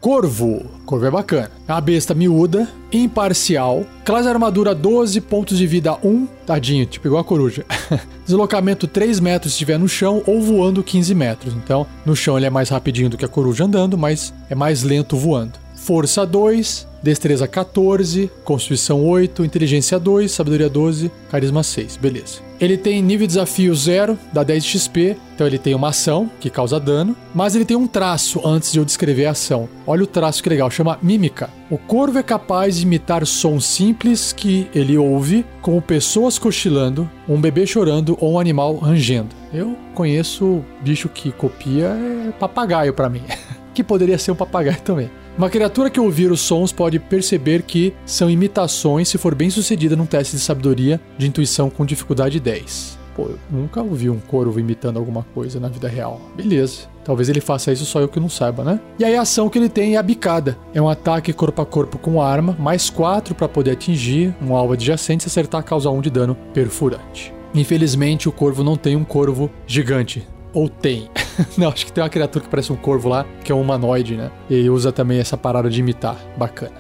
Corvo. 0.01 0.65
Corvo 0.86 1.06
é 1.06 1.12
bacana. 1.12 1.51
É 1.67 1.72
uma 1.72 1.82
besta 1.82 2.13
miúda, 2.13 2.70
imparcial. 2.91 3.86
Classe 4.03 4.27
armadura 4.27 4.75
12, 4.75 5.22
pontos 5.22 5.58
de 5.58 5.65
vida 5.65 5.98
1. 6.03 6.27
Tadinho, 6.46 6.86
tipo 6.86 7.08
igual 7.08 7.22
a 7.22 7.25
coruja. 7.25 7.65
Deslocamento 8.25 8.86
3 8.86 9.20
metros 9.22 9.53
se 9.53 9.56
estiver 9.56 9.79
no 9.79 9.88
chão 9.88 10.22
ou 10.27 10.41
voando 10.41 10.84
15 10.84 11.15
metros. 11.15 11.53
Então, 11.53 11.88
no 12.06 12.15
chão 12.17 12.38
ele 12.38 12.46
é 12.46 12.50
mais 12.50 12.67
rapidinho 12.67 13.10
do 13.10 13.17
que 13.17 13.25
a 13.25 13.29
coruja 13.29 13.63
andando, 13.63 13.98
mas 13.98 14.34
é 14.50 14.56
mais 14.56 14.84
lento 14.84 15.15
voando. 15.17 15.66
Força 15.88 16.25
2, 16.25 16.86
Destreza 17.01 17.48
14, 17.48 18.29
Constituição 18.44 19.06
8, 19.06 19.46
Inteligência 19.46 19.98
2, 19.98 20.29
Sabedoria 20.29 20.70
12, 20.70 21.10
Carisma 21.32 21.63
6. 21.63 21.96
Beleza. 21.96 22.41
Ele 22.60 22.75
tem 22.75 23.01
nível 23.01 23.25
de 23.25 23.32
desafio 23.32 23.74
0, 23.74 24.20
dá 24.34 24.44
10 24.44 24.65
de 24.65 24.70
XP, 24.70 25.17
então 25.34 25.48
ele 25.48 25.58
tem 25.58 25.74
uma 25.74 25.88
ação 25.88 26.29
que 26.41 26.50
causa 26.50 26.77
dano, 26.77 27.15
mas 27.34 27.56
ele 27.56 27.63
tem 27.63 27.77
um 27.77 27.88
traço 27.88 28.46
antes 28.46 28.74
de 28.74 28.79
eu 28.79 28.84
descrever 28.84 29.27
a 29.27 29.32
ação. 29.32 29.70
Olha 29.86 30.03
o 30.03 30.08
traço 30.08 30.44
que 30.44 30.50
legal, 30.50 30.70
chama 30.70 31.00
Mímica. 31.01 31.50
O 31.70 31.77
corvo 31.77 32.20
é 32.20 32.24
capaz 32.24 32.75
de 32.75 32.84
imitar 32.84 33.25
sons 33.25 33.63
simples 33.63 34.34
que 34.34 34.67
ele 34.75 34.98
ouve, 34.98 35.46
como 35.62 35.82
pessoas 35.82 36.38
cochilando, 36.38 37.10
um 37.29 37.39
bebê 37.39 37.65
chorando 37.65 38.17
ou 38.20 38.34
um 38.34 38.39
animal 38.39 38.75
rangendo. 38.75 39.34
Eu 39.53 39.77
conheço 39.96 40.65
bicho 40.82 41.08
que 41.08 41.32
copia 41.32 41.96
é 42.27 42.32
papagaio 42.38 42.94
para 42.94 43.08
mim, 43.08 43.24
que 43.74 43.86
poderia 43.86 44.17
ser 44.17 44.32
um 44.32 44.36
papagaio 44.36 44.82
também. 44.82 45.10
Uma 45.38 45.51
criatura 45.51 45.91
que 45.91 46.00
ouvir 46.00 46.32
os 46.32 46.41
sons 46.41 46.72
pode 46.72 46.98
perceber 46.98 47.62
que 47.62 47.94
são 48.08 48.27
imitações 48.27 49.08
se 49.08 49.20
for 49.20 49.36
bem 49.36 49.51
sucedida 49.51 49.96
num 49.96 50.08
teste 50.08 50.36
de 50.36 50.41
sabedoria 50.41 51.00
de 51.15 51.27
intuição 51.27 51.70
com 51.70 51.86
dificuldade 51.86 52.39
10. 52.39 52.98
Pô, 53.15 53.25
eu 53.25 53.38
nunca 53.51 53.79
ouvi 53.84 54.10
um 54.10 54.17
corvo 54.17 54.60
imitando 54.60 54.98
alguma 54.98 55.22
coisa 55.36 55.60
na 55.60 55.70
vida 55.70 55.88
real. 55.88 56.20
Beleza. 56.36 56.88
Talvez 57.03 57.29
ele 57.29 57.39
faça 57.39 57.72
isso 57.72 57.86
só 57.86 58.01
eu 58.01 58.08
que 58.08 58.20
não 58.20 58.29
saiba, 58.29 58.63
né? 58.63 58.79
E 58.98 59.06
aí 59.06 59.15
a 59.15 59.22
ação 59.22 59.48
que 59.48 59.60
ele 59.60 59.70
tem 59.70 59.94
é 59.94 59.98
a 60.00 60.03
bicada. 60.03 60.58
É 60.74 60.82
um 60.82 60.89
ataque 60.89 61.32
corpo 61.32 61.62
a 61.62 61.65
corpo 61.67 62.00
com 62.00 62.20
arma, 62.20 62.56
mais 62.60 62.89
4 62.89 63.36
para 63.36 63.48
poder 63.48 63.72
atingir 63.72 64.36
um 64.41 64.56
alvo 64.56 64.74
adjacente 64.74 65.22
se 65.22 65.29
acertar 65.29 65.63
causa 65.63 65.91
1 65.91 66.01
de 66.01 66.10
dano 66.10 66.36
perfurante. 66.51 67.32
Infelizmente 67.53 68.27
o 68.27 68.32
corvo 68.32 68.63
não 68.63 68.75
tem 68.75 68.96
um 68.96 69.03
corvo 69.03 69.51
gigante. 69.67 70.27
Ou 70.57 70.67
tem. 70.67 71.07
Não, 71.55 71.69
acho 71.69 71.85
que 71.85 71.93
tem 71.93 72.03
uma 72.03 72.09
criatura 72.09 72.43
que 72.43 72.49
parece 72.49 72.73
um 72.73 72.75
corvo 72.75 73.07
lá, 73.07 73.27
que 73.43 73.51
é 73.51 73.55
um 73.55 73.61
humanoide, 73.61 74.15
né? 74.15 74.31
E 74.49 74.67
usa 74.71 74.91
também 74.91 75.19
essa 75.19 75.37
parada 75.37 75.69
de 75.69 75.79
imitar. 75.79 76.17
Bacana. 76.35 76.73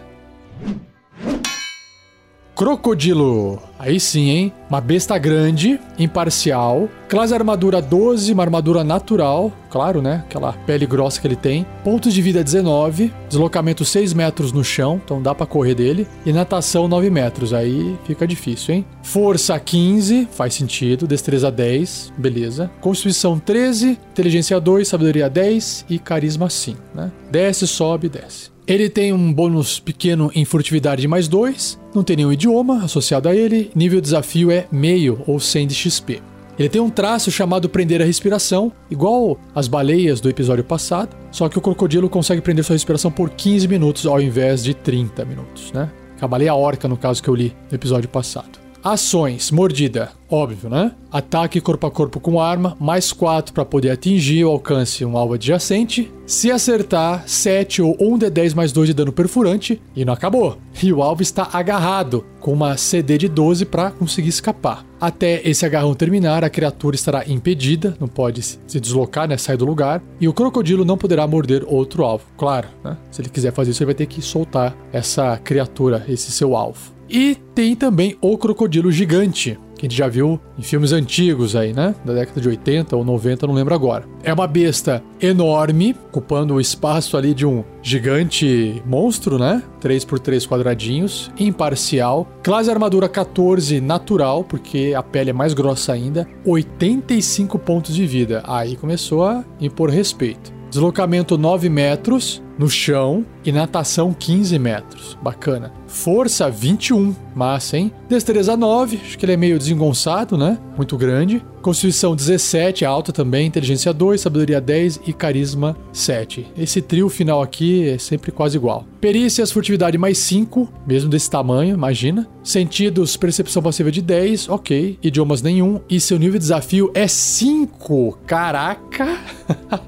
Crocodilo. 2.55 3.61
Aí 3.77 3.99
sim, 3.99 4.31
hein? 4.31 4.53
Uma 4.67 4.81
besta 4.81 5.15
grande, 5.19 5.79
imparcial. 5.99 6.89
Classe 7.07 7.35
armadura 7.35 7.79
12, 7.79 8.33
uma 8.33 8.41
armadura 8.41 8.83
natural. 8.83 9.51
Claro, 9.69 10.01
né? 10.01 10.23
Aquela 10.25 10.53
pele 10.53 10.87
grossa 10.87 11.21
que 11.21 11.27
ele 11.27 11.35
tem. 11.35 11.63
Pontos 11.83 12.11
de 12.11 12.19
vida 12.19 12.43
19. 12.43 13.13
Deslocamento 13.29 13.85
6 13.85 14.11
metros 14.13 14.51
no 14.51 14.63
chão, 14.63 14.99
então 15.05 15.21
dá 15.21 15.35
para 15.35 15.45
correr 15.45 15.75
dele. 15.75 16.07
E 16.25 16.33
natação 16.33 16.87
9 16.87 17.11
metros, 17.11 17.53
aí 17.53 17.95
fica 18.05 18.25
difícil, 18.25 18.73
hein? 18.73 18.85
Força 19.07 19.57
15, 19.57 20.27
faz 20.33 20.53
sentido. 20.53 21.07
Destreza 21.07 21.49
10, 21.49 22.11
beleza. 22.17 22.69
Constituição 22.81 23.39
13, 23.39 23.97
inteligência 24.11 24.59
2, 24.59 24.85
sabedoria 24.85 25.29
10 25.29 25.85
e 25.89 25.97
carisma 25.97 26.49
5, 26.49 26.77
né? 26.93 27.09
Desce, 27.31 27.65
sobe, 27.65 28.09
desce. 28.09 28.51
Ele 28.67 28.89
tem 28.89 29.13
um 29.13 29.31
bônus 29.31 29.79
pequeno 29.79 30.29
em 30.35 30.43
furtividade 30.43 31.03
de 31.03 31.07
mais 31.07 31.29
2, 31.29 31.79
não 31.95 32.03
tem 32.03 32.17
nenhum 32.17 32.33
idioma 32.33 32.83
associado 32.83 33.29
a 33.29 33.35
ele, 33.35 33.71
nível 33.73 34.01
de 34.01 34.07
desafio 34.07 34.51
é 34.51 34.67
meio 34.69 35.23
ou 35.25 35.39
100 35.39 35.67
de 35.67 35.73
XP. 35.73 36.21
Ele 36.59 36.67
tem 36.67 36.81
um 36.81 36.89
traço 36.89 37.31
chamado 37.31 37.69
prender 37.69 38.01
a 38.01 38.05
respiração, 38.05 38.73
igual 38.91 39.39
as 39.55 39.69
baleias 39.69 40.19
do 40.19 40.29
episódio 40.29 40.65
passado, 40.65 41.15
só 41.31 41.47
que 41.47 41.57
o 41.57 41.61
crocodilo 41.61 42.09
consegue 42.09 42.41
prender 42.41 42.65
sua 42.65 42.73
respiração 42.75 43.09
por 43.09 43.29
15 43.29 43.69
minutos 43.69 44.05
ao 44.05 44.19
invés 44.19 44.65
de 44.65 44.73
30 44.73 45.23
minutos, 45.23 45.71
né? 45.71 45.89
A 46.19 46.27
baleia 46.27 46.53
orca, 46.53 46.89
no 46.89 46.97
caso 46.97 47.23
que 47.23 47.29
eu 47.29 47.35
li 47.35 47.55
no 47.71 47.75
episódio 47.75 48.09
passado. 48.09 48.66
Ações: 48.89 49.51
mordida, 49.51 50.11
óbvio, 50.29 50.69
né? 50.69 50.93
Ataque 51.11 51.59
corpo 51.59 51.85
a 51.87 51.91
corpo 51.91 52.21
com 52.21 52.39
arma, 52.39 52.77
mais 52.79 53.11
4 53.11 53.53
para 53.53 53.65
poder 53.65 53.89
atingir 53.89 54.45
o 54.45 54.49
alcance 54.49 55.03
um 55.03 55.17
alvo 55.17 55.33
adjacente. 55.33 56.09
Se 56.25 56.49
acertar, 56.49 57.27
7 57.27 57.81
ou 57.81 57.97
1 57.99 58.17
de 58.17 58.29
10 58.29 58.53
mais 58.53 58.71
2 58.71 58.87
de 58.87 58.93
dano 58.93 59.11
perfurante 59.11 59.81
e 59.93 60.05
não 60.05 60.13
acabou. 60.13 60.57
E 60.81 60.93
o 60.93 61.03
alvo 61.03 61.21
está 61.21 61.49
agarrado, 61.51 62.25
com 62.39 62.53
uma 62.53 62.77
CD 62.77 63.17
de 63.17 63.27
12 63.27 63.65
para 63.65 63.91
conseguir 63.91 64.29
escapar. 64.29 64.85
Até 65.01 65.41
esse 65.43 65.65
agarrão 65.65 65.93
terminar, 65.93 66.45
a 66.45 66.49
criatura 66.49 66.95
estará 66.95 67.25
impedida, 67.27 67.97
não 67.99 68.07
pode 68.07 68.41
se 68.41 68.79
deslocar, 68.79 69.27
né, 69.27 69.35
sair 69.35 69.57
do 69.57 69.65
lugar, 69.65 70.01
e 70.19 70.29
o 70.29 70.33
crocodilo 70.33 70.85
não 70.85 70.97
poderá 70.97 71.27
morder 71.27 71.65
outro 71.67 72.05
alvo. 72.05 72.23
Claro, 72.37 72.69
né? 72.81 72.95
Se 73.11 73.21
ele 73.21 73.29
quiser 73.29 73.51
fazer 73.51 73.71
isso, 73.71 73.83
ele 73.83 73.87
vai 73.87 73.95
ter 73.95 74.05
que 74.05 74.21
soltar 74.21 74.73
essa 74.93 75.37
criatura, 75.43 76.05
esse 76.07 76.31
seu 76.31 76.55
alvo. 76.55 76.95
E 77.09 77.35
tem 77.55 77.75
também 77.75 78.17
o 78.21 78.37
crocodilo 78.37 78.91
gigante, 78.91 79.57
que 79.77 79.85
a 79.85 79.89
gente 79.89 79.97
já 79.97 80.07
viu 80.07 80.39
em 80.57 80.61
filmes 80.61 80.91
antigos 80.91 81.55
aí, 81.55 81.71
né? 81.71 81.95
Da 82.03 82.13
década 82.13 82.41
de 82.41 82.49
80 82.49 82.95
ou 82.95 83.05
90, 83.05 83.47
não 83.47 83.53
lembro 83.53 83.73
agora. 83.73 84.05
É 84.23 84.33
uma 84.33 84.47
besta 84.47 85.03
enorme, 85.21 85.95
ocupando 86.09 86.55
o 86.55 86.61
espaço 86.61 87.15
ali 87.15 87.33
de 87.33 87.45
um 87.45 87.63
gigante 87.81 88.81
monstro, 88.85 89.37
né? 89.37 89.63
3 89.79 90.03
por 90.03 90.19
3 90.19 90.45
quadradinhos, 90.45 91.31
imparcial. 91.39 92.27
Classe 92.43 92.69
armadura 92.69 93.07
14 93.07 93.79
natural, 93.79 94.43
porque 94.43 94.93
a 94.95 95.03
pele 95.03 95.29
é 95.29 95.33
mais 95.33 95.53
grossa 95.53 95.93
ainda. 95.93 96.27
85 96.45 97.59
pontos 97.59 97.95
de 97.95 98.05
vida. 98.05 98.43
Aí 98.45 98.75
começou 98.75 99.25
a 99.25 99.45
impor 99.59 99.89
respeito. 99.89 100.51
Deslocamento 100.69 101.37
9 101.37 101.69
metros 101.69 102.41
no 102.57 102.69
chão 102.69 103.25
e 103.45 103.51
natação 103.51 104.13
15 104.13 104.57
metros. 104.59 105.17
Bacana. 105.21 105.71
Força 105.87 106.49
21, 106.49 107.15
massa, 107.33 107.77
hein? 107.77 107.91
Destreza 108.09 108.57
9, 108.57 108.99
acho 109.03 109.17
que 109.17 109.25
ele 109.25 109.33
é 109.33 109.37
meio 109.37 109.57
desengonçado, 109.57 110.37
né? 110.37 110.57
Muito 110.75 110.97
grande. 110.97 111.43
Constituição 111.61 112.15
17, 112.15 112.85
alta 112.85 113.11
também. 113.11 113.47
Inteligência 113.47 113.93
2, 113.93 114.19
sabedoria 114.21 114.59
10 114.59 115.01
e 115.07 115.13
carisma 115.13 115.75
7. 115.91 116.47
Esse 116.57 116.81
trio 116.81 117.09
final 117.09 117.41
aqui 117.41 117.89
é 117.89 117.97
sempre 117.97 118.31
quase 118.31 118.57
igual. 118.57 118.85
Perícias, 118.99 119.51
furtividade 119.51 119.97
mais 119.97 120.17
5, 120.19 120.67
mesmo 120.85 121.09
desse 121.09 121.29
tamanho, 121.29 121.73
imagina. 121.73 122.27
Sentidos, 122.43 123.17
percepção 123.17 123.61
passiva 123.61 123.91
de 123.91 124.01
10, 124.01 124.49
ok. 124.49 124.97
Idiomas 125.01 125.41
nenhum. 125.41 125.79
E 125.89 125.99
seu 125.99 126.17
nível 126.17 126.33
de 126.33 126.39
desafio 126.39 126.91
é 126.93 127.07
5. 127.07 128.19
Caraca! 128.25 129.19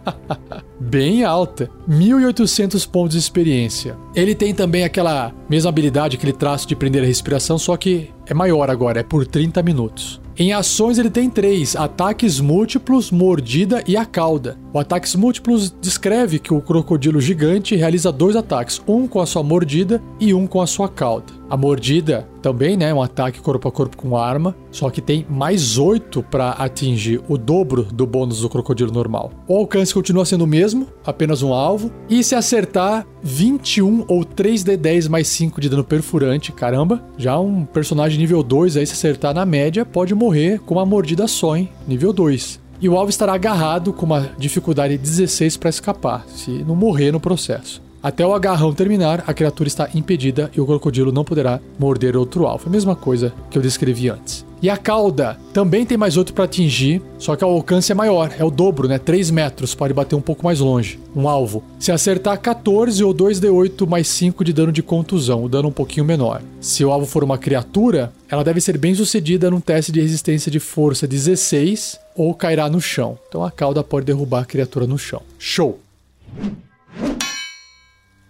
Bem 0.80 1.24
alta. 1.24 1.79
1800 1.90 2.86
pontos 2.86 3.14
de 3.14 3.20
experiência. 3.20 3.98
Ele 4.14 4.36
tem 4.36 4.54
também 4.54 4.84
aquela 4.84 5.34
mesma 5.50 5.70
habilidade, 5.70 6.16
aquele 6.16 6.34
traço 6.34 6.68
de 6.68 6.76
prender 6.76 7.04
a 7.04 7.06
respiração, 7.06 7.58
só 7.58 7.76
que 7.76 8.12
é 8.28 8.34
maior 8.34 8.70
agora, 8.70 9.00
é 9.00 9.04
por 9.04 9.26
30 9.26 9.64
minutos. 9.64 10.22
Em 10.38 10.54
ações 10.54 10.98
ele 10.98 11.10
tem 11.10 11.30
três: 11.30 11.76
ataques 11.76 12.40
múltiplos, 12.40 13.12
mordida 13.12 13.84
e 13.88 13.98
a 13.98 14.06
cauda. 14.06 14.58
O 14.72 14.80
ataques 14.80 15.16
múltiplos 15.16 15.76
descreve 15.82 16.40
que 16.40 16.54
o 16.54 16.62
crocodilo 16.62 17.20
gigante 17.20 17.76
realiza 17.76 18.12
dois 18.12 18.36
ataques, 18.36 18.82
um 18.88 19.08
com 19.08 19.20
a 19.20 19.26
sua 19.26 19.44
mordida 19.44 20.02
e 20.20 20.34
um 20.34 20.46
com 20.48 20.62
a 20.62 20.68
sua 20.68 20.88
cauda. 20.88 21.39
A 21.50 21.58
mordida 21.58 22.28
também, 22.42 22.78
né, 22.78 22.94
um 22.94 23.02
ataque 23.02 23.42
corpo 23.42 23.68
a 23.68 23.72
corpo 23.72 23.98
com 23.98 24.16
arma, 24.16 24.56
só 24.72 24.90
que 24.90 25.02
tem 25.02 25.26
mais 25.30 25.78
8 25.78 26.22
para 26.24 26.52
atingir 26.52 27.22
o 27.28 27.38
dobro 27.38 27.84
do 27.84 28.06
bônus 28.06 28.42
do 28.42 28.50
crocodilo 28.50 28.92
normal. 28.92 29.32
O 29.48 29.58
alcance 29.58 29.94
continua 29.94 30.26
sendo 30.26 30.44
o 30.44 30.48
mesmo, 30.48 30.88
apenas 31.06 31.42
um 31.42 31.54
alvo, 31.54 31.92
e 32.10 32.24
se 32.24 32.36
acertar 32.36 33.06
21 33.24 34.06
ou 34.08 34.24
3d10 34.24 35.10
mais 35.10 35.28
5 35.28 35.60
de 35.60 35.70
dano 35.70 35.84
perfurante, 35.84 36.52
caramba, 36.52 37.04
já 37.18 37.40
um 37.40 37.66
personagem 37.66 38.20
nível 38.20 38.44
2 38.44 38.78
aí 38.78 38.86
se 38.86 38.94
acertar 38.94 39.34
na 39.34 39.46
média 39.46 39.86
pode 39.86 40.14
morrer 40.14 40.60
com 40.60 40.76
uma 40.76 40.86
mordida 40.86 41.28
só, 41.28 41.58
hein, 41.58 41.70
nível 41.88 42.14
2 42.14 42.70
e 42.82 42.88
o 42.88 42.96
alvo 42.96 43.10
estará 43.10 43.34
agarrado 43.34 43.92
com 43.92 44.06
uma 44.06 44.32
dificuldade 44.38 44.98
16 44.98 45.58
para 45.58 45.70
escapar, 45.70 46.26
se 46.30 46.50
não 46.64 46.76
morrer 46.76 47.12
no 47.12 47.20
processo. 47.20 47.82
Até 48.02 48.26
o 48.26 48.34
agarrão 48.34 48.74
terminar, 48.74 49.24
a 49.28 49.34
criatura 49.34 49.68
está 49.68 49.90
impedida 49.94 50.50
e 50.56 50.62
o 50.62 50.66
crocodilo 50.66 51.12
não 51.12 51.26
poderá 51.26 51.60
morder 51.78 52.16
outro 52.16 52.48
alvo. 52.48 52.68
A 52.68 52.72
mesma 52.72 52.96
coisa 52.96 53.34
que 53.50 53.58
eu 53.58 53.62
descrevi 53.62 54.10
antes. 54.10 54.46
E 54.62 54.70
a 54.70 54.76
cauda 54.76 55.38
também 55.54 55.86
tem 55.86 55.98
mais 55.98 56.18
outro 56.18 56.34
para 56.34 56.44
atingir, 56.44 57.02
só 57.18 57.34
que 57.36 57.46
o 57.46 57.48
alcance 57.48 57.94
é 57.94 57.96
maior, 57.96 58.34
é 58.38 58.44
o 58.44 58.52
dobro, 58.52 58.90
né? 58.90 58.98
3 58.98 59.32
metros, 59.32 59.74
pode 59.74 59.94
bater 59.94 60.16
um 60.16 60.22
pouco 60.22 60.44
mais 60.44 60.60
longe. 60.60 61.00
Um 61.16 61.30
alvo. 61.30 61.64
Se 61.80 61.94
acertar 61.94 62.38
14 62.40 63.02
ou 63.02 63.14
2d8 63.14 63.88
mais 63.88 64.08
5 64.10 64.44
de 64.44 64.52
dano 64.52 64.72
de 64.72 64.84
contusão, 64.84 65.46
o 65.46 65.50
dano 65.50 65.70
um 65.70 65.72
pouquinho 65.72 66.06
menor. 66.06 66.42
Se 66.60 66.84
o 66.84 66.92
alvo 66.92 67.06
for 67.06 67.24
uma 67.24 67.38
criatura, 67.38 68.12
ela 68.30 68.44
deve 68.44 68.60
ser 68.60 68.78
bem 68.78 68.94
sucedida 68.94 69.50
num 69.50 69.62
teste 69.62 69.94
de 69.94 70.02
resistência 70.02 70.52
de 70.52 70.60
força 70.60 71.08
16 71.08 71.98
ou 72.16 72.34
cairá 72.34 72.70
no 72.70 72.82
chão. 72.82 73.18
Então 73.30 73.46
a 73.46 73.52
cauda 73.52 73.82
pode 73.82 74.06
derrubar 74.06 74.42
a 74.42 74.46
criatura 74.46 74.86
no 74.86 74.98
chão. 74.98 75.22
Show! 75.38 75.80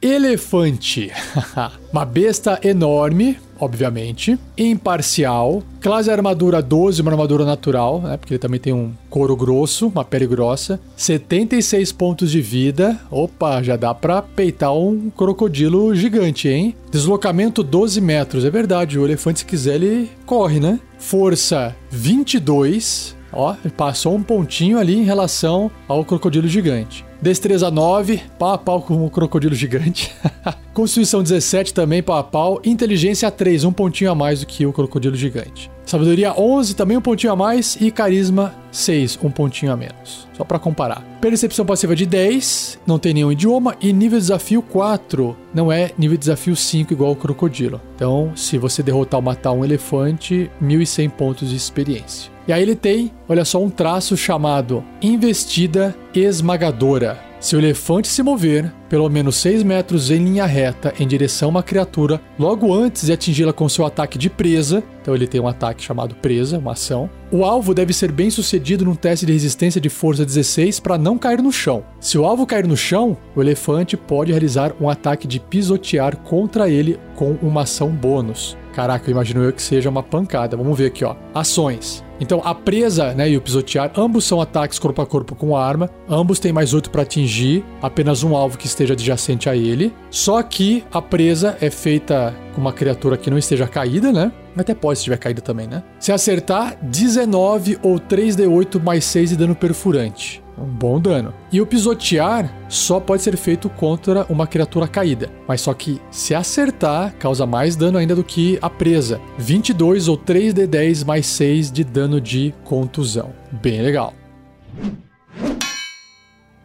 Elefante. 0.01 1.11
uma 1.91 2.05
besta 2.05 2.57
enorme, 2.63 3.37
obviamente. 3.59 4.39
Imparcial. 4.57 5.61
Classe 5.81 6.09
armadura 6.09 6.61
12, 6.61 7.01
uma 7.01 7.11
armadura 7.11 7.43
natural, 7.43 8.01
né? 8.01 8.15
Porque 8.15 8.33
ele 8.33 8.39
também 8.39 8.61
tem 8.61 8.71
um 8.71 8.93
couro 9.09 9.35
grosso, 9.35 9.87
uma 9.87 10.05
pele 10.05 10.25
grossa. 10.25 10.79
76 10.95 11.91
pontos 11.91 12.31
de 12.31 12.39
vida. 12.39 12.97
Opa, 13.11 13.61
já 13.61 13.75
dá 13.75 13.93
pra 13.93 14.21
peitar 14.21 14.73
um 14.73 15.09
crocodilo 15.09 15.93
gigante, 15.93 16.47
hein? 16.47 16.75
Deslocamento 16.89 17.61
12 17.61 17.99
metros. 17.99 18.45
É 18.45 18.49
verdade, 18.49 18.97
o 18.97 19.05
elefante, 19.05 19.39
se 19.39 19.45
quiser, 19.45 19.75
ele 19.75 20.09
corre, 20.25 20.61
né? 20.61 20.79
Força 20.97 21.75
22. 21.91 23.18
Ó, 23.31 23.55
passou 23.75 24.15
um 24.15 24.23
pontinho 24.23 24.77
ali 24.77 24.97
em 24.97 25.03
relação 25.03 25.71
ao 25.87 26.03
crocodilo 26.03 26.47
gigante. 26.47 27.05
Destreza 27.21 27.69
9, 27.69 28.21
pau 28.37 28.53
a 28.53 28.57
pau 28.57 28.81
com 28.81 29.05
o 29.05 29.09
crocodilo 29.09 29.53
gigante. 29.53 30.11
Constituição 30.73 31.21
17 31.21 31.73
também, 31.73 32.01
pau 32.01 32.17
a 32.17 32.23
pau. 32.23 32.61
Inteligência 32.63 33.29
3, 33.29 33.65
um 33.65 33.73
pontinho 33.73 34.09
a 34.09 34.15
mais 34.15 34.39
do 34.39 34.45
que 34.45 34.65
o 34.65 34.71
crocodilo 34.71 35.17
gigante. 35.17 35.69
Sabedoria 35.85 36.33
11, 36.39 36.75
também 36.75 36.95
um 36.95 37.01
pontinho 37.01 37.33
a 37.33 37.35
mais. 37.35 37.75
E 37.81 37.91
Carisma 37.91 38.55
6, 38.71 39.19
um 39.21 39.29
pontinho 39.29 39.73
a 39.73 39.75
menos. 39.75 40.29
Só 40.37 40.45
para 40.45 40.59
comparar. 40.59 41.03
Percepção 41.19 41.65
passiva 41.65 41.93
de 41.93 42.05
10, 42.05 42.79
não 42.87 42.97
tem 42.97 43.13
nenhum 43.13 43.33
idioma. 43.33 43.75
E 43.81 43.91
nível 43.91 44.17
de 44.17 44.23
desafio 44.23 44.61
4, 44.61 45.35
não 45.53 45.69
é 45.69 45.91
nível 45.97 46.15
de 46.15 46.21
desafio 46.21 46.55
5 46.55 46.93
igual 46.93 47.11
o 47.11 47.15
crocodilo. 47.17 47.81
Então, 47.95 48.31
se 48.35 48.57
você 48.57 48.81
derrotar 48.81 49.17
ou 49.17 49.23
matar 49.25 49.51
um 49.51 49.65
elefante, 49.65 50.49
1100 50.61 51.09
pontos 51.09 51.49
de 51.49 51.55
experiência. 51.57 52.31
E 52.49 52.51
aí 52.51 52.63
ele 52.63 52.73
tem, 52.73 53.11
olha 53.27 53.45
só, 53.45 53.63
um 53.63 53.69
traço 53.69 54.17
chamado 54.17 54.83
Investida 55.03 55.95
Esmagadora. 56.15 57.19
Se 57.39 57.55
o 57.55 57.59
elefante 57.59 58.07
se 58.07 58.23
mover 58.23 58.73
pelo 58.89 59.07
menos 59.07 59.35
6 59.35 59.61
metros 59.61 60.09
em 60.09 60.17
linha 60.17 60.47
reta 60.47 60.91
em 60.99 61.07
direção 61.07 61.49
a 61.49 61.51
uma 61.51 61.63
criatura, 61.63 62.19
logo 62.39 62.73
antes 62.73 63.05
de 63.05 63.13
atingi-la 63.13 63.53
com 63.53 63.69
seu 63.69 63.85
ataque 63.85 64.17
de 64.17 64.31
presa, 64.31 64.83
então 64.99 65.13
ele 65.13 65.27
tem 65.27 65.39
um 65.39 65.47
ataque 65.47 65.83
chamado 65.83 66.15
presa, 66.15 66.57
uma 66.57 66.71
ação, 66.71 67.07
o 67.31 67.45
alvo 67.45 67.71
deve 67.71 67.93
ser 67.93 68.11
bem 68.11 68.31
sucedido 68.31 68.83
num 68.83 68.95
teste 68.95 69.27
de 69.27 69.31
resistência 69.31 69.79
de 69.79 69.87
força 69.87 70.25
16 70.25 70.79
para 70.79 70.97
não 70.97 71.19
cair 71.19 71.43
no 71.43 71.51
chão. 71.51 71.83
Se 71.99 72.17
o 72.17 72.25
alvo 72.25 72.47
cair 72.47 72.65
no 72.65 72.75
chão, 72.75 73.15
o 73.35 73.43
elefante 73.43 73.95
pode 73.95 74.31
realizar 74.31 74.73
um 74.81 74.89
ataque 74.89 75.27
de 75.27 75.39
pisotear 75.39 76.17
contra 76.17 76.67
ele 76.67 76.99
com 77.15 77.37
uma 77.43 77.61
ação 77.61 77.89
bônus. 77.89 78.57
Caraca, 78.73 79.11
imagino 79.11 79.43
eu 79.43 79.53
que 79.53 79.61
seja 79.61 79.87
uma 79.87 80.01
pancada. 80.01 80.57
Vamos 80.57 80.75
ver 80.75 80.87
aqui, 80.87 81.05
ó. 81.05 81.15
Ações. 81.31 82.08
Então, 82.19 82.41
a 82.43 82.53
presa 82.53 83.13
né, 83.13 83.29
e 83.29 83.37
o 83.37 83.41
pisotear, 83.41 83.91
ambos 83.95 84.25
são 84.25 84.41
ataques 84.41 84.77
corpo 84.79 85.01
a 85.01 85.05
corpo 85.05 85.35
com 85.35 85.55
arma. 85.55 85.89
Ambos 86.07 86.39
têm 86.39 86.51
mais 86.51 86.73
8 86.73 86.89
para 86.89 87.03
atingir, 87.03 87.63
apenas 87.81 88.23
um 88.23 88.35
alvo 88.35 88.57
que 88.57 88.65
esteja 88.65 88.93
adjacente 88.93 89.49
a 89.49 89.55
ele. 89.55 89.93
Só 90.09 90.41
que 90.43 90.83
a 90.91 91.01
presa 91.01 91.57
é 91.61 91.69
feita 91.69 92.35
com 92.53 92.61
uma 92.61 92.73
criatura 92.73 93.17
que 93.17 93.29
não 93.29 93.37
esteja 93.37 93.67
caída, 93.67 94.11
né? 94.11 94.31
Até 94.57 94.73
pode 94.73 94.99
se 94.99 95.01
estiver 95.01 95.17
caída 95.17 95.41
também, 95.41 95.67
né? 95.67 95.81
Se 95.99 96.11
acertar, 96.11 96.77
19 96.81 97.79
ou 97.81 97.97
3d8 97.97 98.83
mais 98.83 99.05
6 99.05 99.29
de 99.29 99.37
dano 99.37 99.55
perfurante. 99.55 100.43
Um 100.61 100.65
bom 100.65 100.99
dano. 100.99 101.33
E 101.51 101.61
o 101.61 101.65
pisotear 101.65 102.53
só 102.67 102.99
pode 102.99 103.21
ser 103.21 103.37
feito 103.37 103.69
contra 103.69 104.25
uma 104.29 104.45
criatura 104.45 104.87
caída. 104.87 105.29
Mas 105.47 105.61
só 105.61 105.73
que 105.73 106.01
se 106.11 106.35
acertar, 106.35 107.13
causa 107.15 107.45
mais 107.45 107.75
dano 107.75 107.97
ainda 107.97 108.15
do 108.15 108.23
que 108.23 108.59
a 108.61 108.69
presa. 108.69 109.21
22 109.37 110.07
ou 110.07 110.17
3d10 110.17 111.05
mais 111.05 111.25
6 111.27 111.71
de 111.71 111.83
dano 111.83 112.19
de 112.19 112.53
contusão. 112.63 113.33
Bem 113.51 113.81
legal. 113.81 114.13